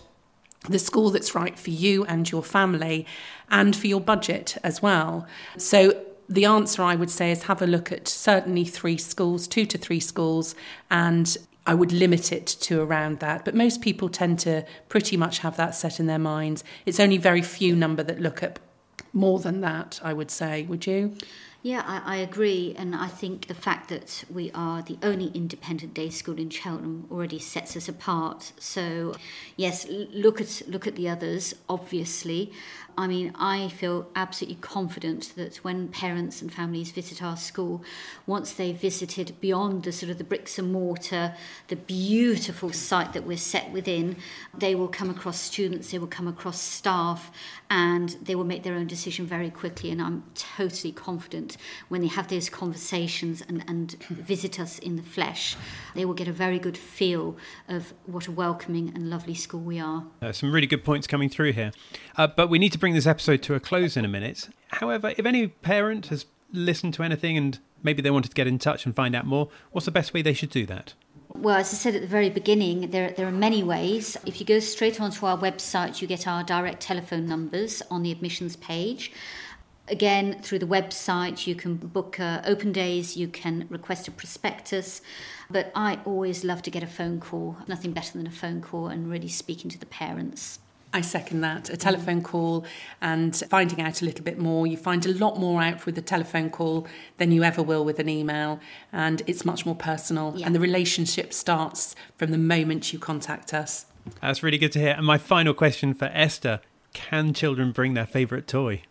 the 0.68 0.78
school 0.78 1.10
that's 1.10 1.34
right 1.34 1.58
for 1.58 1.70
you 1.70 2.04
and 2.04 2.30
your 2.30 2.42
family 2.42 3.06
and 3.50 3.74
for 3.74 3.86
your 3.86 4.00
budget 4.00 4.56
as 4.62 4.82
well. 4.82 5.26
So 5.56 6.04
the 6.28 6.44
answer 6.44 6.82
I 6.82 6.94
would 6.94 7.10
say 7.10 7.32
is 7.32 7.44
have 7.44 7.62
a 7.62 7.66
look 7.66 7.90
at 7.90 8.06
certainly 8.06 8.64
three 8.64 8.98
schools, 8.98 9.48
two 9.48 9.64
to 9.66 9.78
three 9.78 10.00
schools, 10.00 10.54
and 10.90 11.36
I 11.66 11.74
would 11.74 11.92
limit 11.92 12.32
it 12.32 12.46
to 12.46 12.80
around 12.80 13.20
that. 13.20 13.44
But 13.44 13.54
most 13.54 13.80
people 13.80 14.08
tend 14.08 14.38
to 14.40 14.64
pretty 14.88 15.16
much 15.16 15.40
have 15.40 15.56
that 15.56 15.74
set 15.74 15.98
in 16.00 16.06
their 16.06 16.18
minds. 16.18 16.64
It's 16.86 17.00
only 17.00 17.18
very 17.18 17.42
few 17.42 17.74
number 17.74 18.02
that 18.02 18.20
look 18.20 18.42
at 18.42 18.58
more 19.12 19.38
than 19.38 19.60
that, 19.62 20.00
I 20.02 20.12
would 20.12 20.30
say. 20.30 20.62
Would 20.64 20.86
you? 20.86 21.16
Yeah, 21.68 21.82
I, 21.84 22.14
I, 22.14 22.16
agree, 22.16 22.74
and 22.78 22.96
I 22.96 23.08
think 23.08 23.46
the 23.46 23.52
fact 23.52 23.90
that 23.90 24.24
we 24.32 24.50
are 24.52 24.80
the 24.80 24.96
only 25.02 25.26
independent 25.34 25.92
day 25.92 26.08
school 26.08 26.38
in 26.38 26.48
Cheltenham 26.48 27.06
already 27.10 27.38
sets 27.38 27.76
us 27.76 27.90
apart. 27.90 28.52
So, 28.58 29.14
yes, 29.58 29.86
look 29.90 30.40
at 30.40 30.62
look 30.66 30.86
at 30.86 30.96
the 30.96 31.10
others. 31.10 31.54
Obviously, 31.68 32.52
I 32.98 33.06
mean, 33.06 33.32
I 33.36 33.68
feel 33.68 34.08
absolutely 34.16 34.58
confident 34.60 35.32
that 35.36 35.58
when 35.58 35.86
parents 35.86 36.42
and 36.42 36.52
families 36.52 36.90
visit 36.90 37.22
our 37.22 37.36
school, 37.36 37.84
once 38.26 38.52
they've 38.52 38.76
visited 38.76 39.40
beyond 39.40 39.84
the 39.84 39.92
sort 39.92 40.10
of 40.10 40.18
the 40.18 40.24
bricks 40.24 40.58
and 40.58 40.72
mortar, 40.72 41.32
the 41.68 41.76
beautiful 41.76 42.72
site 42.72 43.12
that 43.12 43.24
we're 43.24 43.36
set 43.36 43.70
within, 43.70 44.16
they 44.52 44.74
will 44.74 44.88
come 44.88 45.10
across 45.10 45.38
students, 45.38 45.92
they 45.92 45.98
will 46.00 46.08
come 46.08 46.26
across 46.26 46.60
staff, 46.60 47.30
and 47.70 48.16
they 48.20 48.34
will 48.34 48.42
make 48.42 48.64
their 48.64 48.74
own 48.74 48.88
decision 48.88 49.26
very 49.26 49.50
quickly. 49.50 49.92
And 49.92 50.02
I'm 50.02 50.24
totally 50.34 50.90
confident 50.90 51.56
when 51.88 52.00
they 52.00 52.08
have 52.08 52.26
those 52.26 52.48
conversations 52.50 53.44
and, 53.48 53.64
and 53.68 53.92
visit 54.08 54.58
us 54.58 54.80
in 54.80 54.96
the 54.96 55.04
flesh, 55.04 55.56
they 55.94 56.04
will 56.04 56.14
get 56.14 56.26
a 56.26 56.32
very 56.32 56.58
good 56.58 56.76
feel 56.76 57.36
of 57.68 57.94
what 58.06 58.26
a 58.26 58.32
welcoming 58.32 58.88
and 58.92 59.08
lovely 59.08 59.34
school 59.34 59.60
we 59.60 59.78
are. 59.78 60.04
Uh, 60.20 60.32
some 60.32 60.50
really 60.50 60.66
good 60.66 60.82
points 60.82 61.06
coming 61.06 61.28
through 61.28 61.52
here. 61.52 61.70
Uh, 62.16 62.26
but 62.26 62.48
we 62.48 62.58
need 62.58 62.72
to 62.72 62.78
bring 62.78 62.87
this 62.94 63.06
episode 63.06 63.42
to 63.42 63.54
a 63.54 63.60
close 63.60 63.96
in 63.96 64.04
a 64.04 64.08
minute. 64.08 64.48
However, 64.68 65.12
if 65.16 65.26
any 65.26 65.48
parent 65.48 66.06
has 66.06 66.26
listened 66.52 66.94
to 66.94 67.02
anything 67.02 67.36
and 67.36 67.58
maybe 67.82 68.02
they 68.02 68.10
wanted 68.10 68.28
to 68.30 68.34
get 68.34 68.46
in 68.46 68.58
touch 68.58 68.86
and 68.86 68.94
find 68.94 69.14
out 69.14 69.26
more, 69.26 69.48
what's 69.72 69.84
the 69.84 69.90
best 69.90 70.14
way 70.14 70.22
they 70.22 70.32
should 70.32 70.50
do 70.50 70.66
that? 70.66 70.94
Well, 71.34 71.56
as 71.56 71.72
I 71.72 71.76
said 71.76 71.94
at 71.94 72.00
the 72.00 72.08
very 72.08 72.30
beginning, 72.30 72.90
there, 72.90 73.10
there 73.10 73.26
are 73.26 73.32
many 73.32 73.62
ways. 73.62 74.16
If 74.24 74.40
you 74.40 74.46
go 74.46 74.58
straight 74.58 75.00
onto 75.00 75.26
our 75.26 75.38
website, 75.38 76.00
you 76.00 76.08
get 76.08 76.26
our 76.26 76.42
direct 76.42 76.80
telephone 76.80 77.26
numbers 77.26 77.82
on 77.90 78.02
the 78.02 78.10
admissions 78.10 78.56
page. 78.56 79.12
Again, 79.88 80.40
through 80.42 80.58
the 80.58 80.66
website, 80.66 81.46
you 81.46 81.54
can 81.54 81.76
book 81.76 82.18
uh, 82.18 82.42
open 82.44 82.72
days, 82.72 83.16
you 83.16 83.28
can 83.28 83.66
request 83.70 84.08
a 84.08 84.10
prospectus. 84.10 85.00
But 85.50 85.70
I 85.74 86.00
always 86.04 86.44
love 86.44 86.62
to 86.62 86.70
get 86.70 86.82
a 86.82 86.86
phone 86.86 87.20
call. 87.20 87.56
Nothing 87.66 87.92
better 87.92 88.16
than 88.16 88.26
a 88.26 88.30
phone 88.30 88.60
call 88.60 88.88
and 88.88 89.10
really 89.10 89.28
speaking 89.28 89.70
to 89.70 89.78
the 89.78 89.86
parents. 89.86 90.58
I 90.92 91.02
second 91.02 91.42
that. 91.42 91.68
A 91.68 91.76
telephone 91.76 92.22
call 92.22 92.64
and 93.00 93.36
finding 93.50 93.80
out 93.80 94.00
a 94.00 94.04
little 94.04 94.24
bit 94.24 94.38
more. 94.38 94.66
You 94.66 94.76
find 94.76 95.04
a 95.04 95.12
lot 95.12 95.38
more 95.38 95.62
out 95.62 95.84
with 95.84 95.98
a 95.98 96.02
telephone 96.02 96.48
call 96.50 96.86
than 97.18 97.30
you 97.30 97.44
ever 97.44 97.62
will 97.62 97.84
with 97.84 97.98
an 97.98 98.08
email, 98.08 98.58
and 98.92 99.22
it's 99.26 99.44
much 99.44 99.66
more 99.66 99.74
personal. 99.74 100.32
Yeah. 100.34 100.46
And 100.46 100.54
the 100.54 100.60
relationship 100.60 101.34
starts 101.34 101.94
from 102.16 102.30
the 102.30 102.38
moment 102.38 102.92
you 102.92 102.98
contact 102.98 103.52
us. 103.52 103.86
That's 104.22 104.42
really 104.42 104.56
good 104.56 104.72
to 104.72 104.78
hear. 104.78 104.94
And 104.96 105.04
my 105.04 105.18
final 105.18 105.52
question 105.52 105.92
for 105.92 106.06
Esther 106.06 106.60
can 106.94 107.34
children 107.34 107.72
bring 107.72 107.92
their 107.92 108.06
favourite 108.06 108.46
toy? 108.46 108.82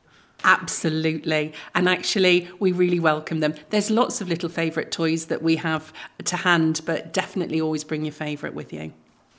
Absolutely. 0.44 1.52
And 1.74 1.90
actually, 1.90 2.48
we 2.60 2.72
really 2.72 3.00
welcome 3.00 3.40
them. 3.40 3.56
There's 3.72 3.90
lots 3.90 4.22
of 4.22 4.30
little 4.30 4.50
favourite 4.50 4.92
toys 4.92 5.26
that 5.26 5.42
we 5.42 5.56
have 5.56 5.92
to 6.26 6.38
hand, 6.38 6.82
but 6.86 7.12
definitely 7.12 7.60
always 7.60 7.84
bring 7.84 8.06
your 8.06 8.12
favourite 8.12 8.54
with 8.54 8.72
you 8.72 8.94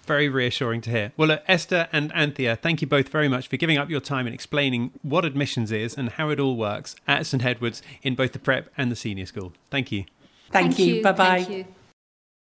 very 0.08 0.28
reassuring 0.28 0.80
to 0.80 0.90
hear. 0.90 1.12
Well, 1.16 1.30
uh, 1.30 1.38
Esther 1.46 1.88
and 1.92 2.12
Anthea, 2.14 2.56
thank 2.56 2.80
you 2.80 2.88
both 2.88 3.10
very 3.10 3.28
much 3.28 3.46
for 3.46 3.56
giving 3.56 3.78
up 3.78 3.88
your 3.88 4.00
time 4.00 4.26
and 4.26 4.34
explaining 4.34 4.90
what 5.02 5.24
admissions 5.24 5.70
is 5.70 5.96
and 5.96 6.08
how 6.08 6.30
it 6.30 6.40
all 6.40 6.56
works 6.56 6.96
at 7.06 7.26
St 7.26 7.44
Edward's 7.44 7.82
in 8.02 8.16
both 8.16 8.32
the 8.32 8.38
prep 8.40 8.70
and 8.76 8.90
the 8.90 8.96
senior 8.96 9.26
school. 9.26 9.52
Thank 9.70 9.92
you. 9.92 10.04
Thank, 10.50 10.74
thank 10.74 10.78
you. 10.80 10.94
you. 10.96 11.02
Bye 11.02 11.12
bye. 11.12 11.66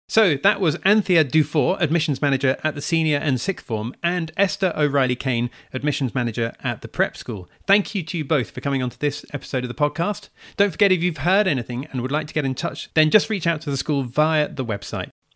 So 0.09 0.35
that 0.35 0.61
was 0.61 0.75
Anthea 0.85 1.23
Dufour, 1.23 1.77
admissions 1.79 2.21
manager 2.21 2.57
at 2.65 2.75
the 2.75 2.81
senior 2.81 3.19
and 3.19 3.41
sixth 3.41 3.65
form, 3.65 3.95
and 4.03 4.33
Esther 4.37 4.73
O'Reilly 4.75 5.15
Kane, 5.15 5.51
admissions 5.73 6.17
manager 6.17 6.53
at 6.65 6.83
the 6.83 6.89
prep 6.89 7.17
school. 7.17 7.49
Thank 7.65 7.95
you 7.95 8.03
to 8.03 8.19
you 8.19 8.25
both 8.25 8.51
for 8.51 8.61
coming 8.61 8.83
onto 8.83 8.97
this 8.99 9.25
episode 9.33 9.63
of 9.63 9.69
the 9.69 9.75
podcast. 9.75 10.29
Don't 10.57 10.73
forget 10.73 10.91
if 10.91 11.01
you've 11.01 11.19
heard 11.19 11.47
anything 11.47 11.87
and 11.93 12.03
would 12.03 12.11
like 12.11 12.27
to 12.27 12.35
get 12.35 12.45
in 12.45 12.57
touch, 12.57 12.91
then 12.95 13.11
just 13.11 13.31
reach 13.31 13.47
out 13.47 13.61
to 13.61 13.71
the 13.71 13.77
school 13.77 14.03
via 14.03 14.49
the 14.49 14.65
website. 14.65 15.11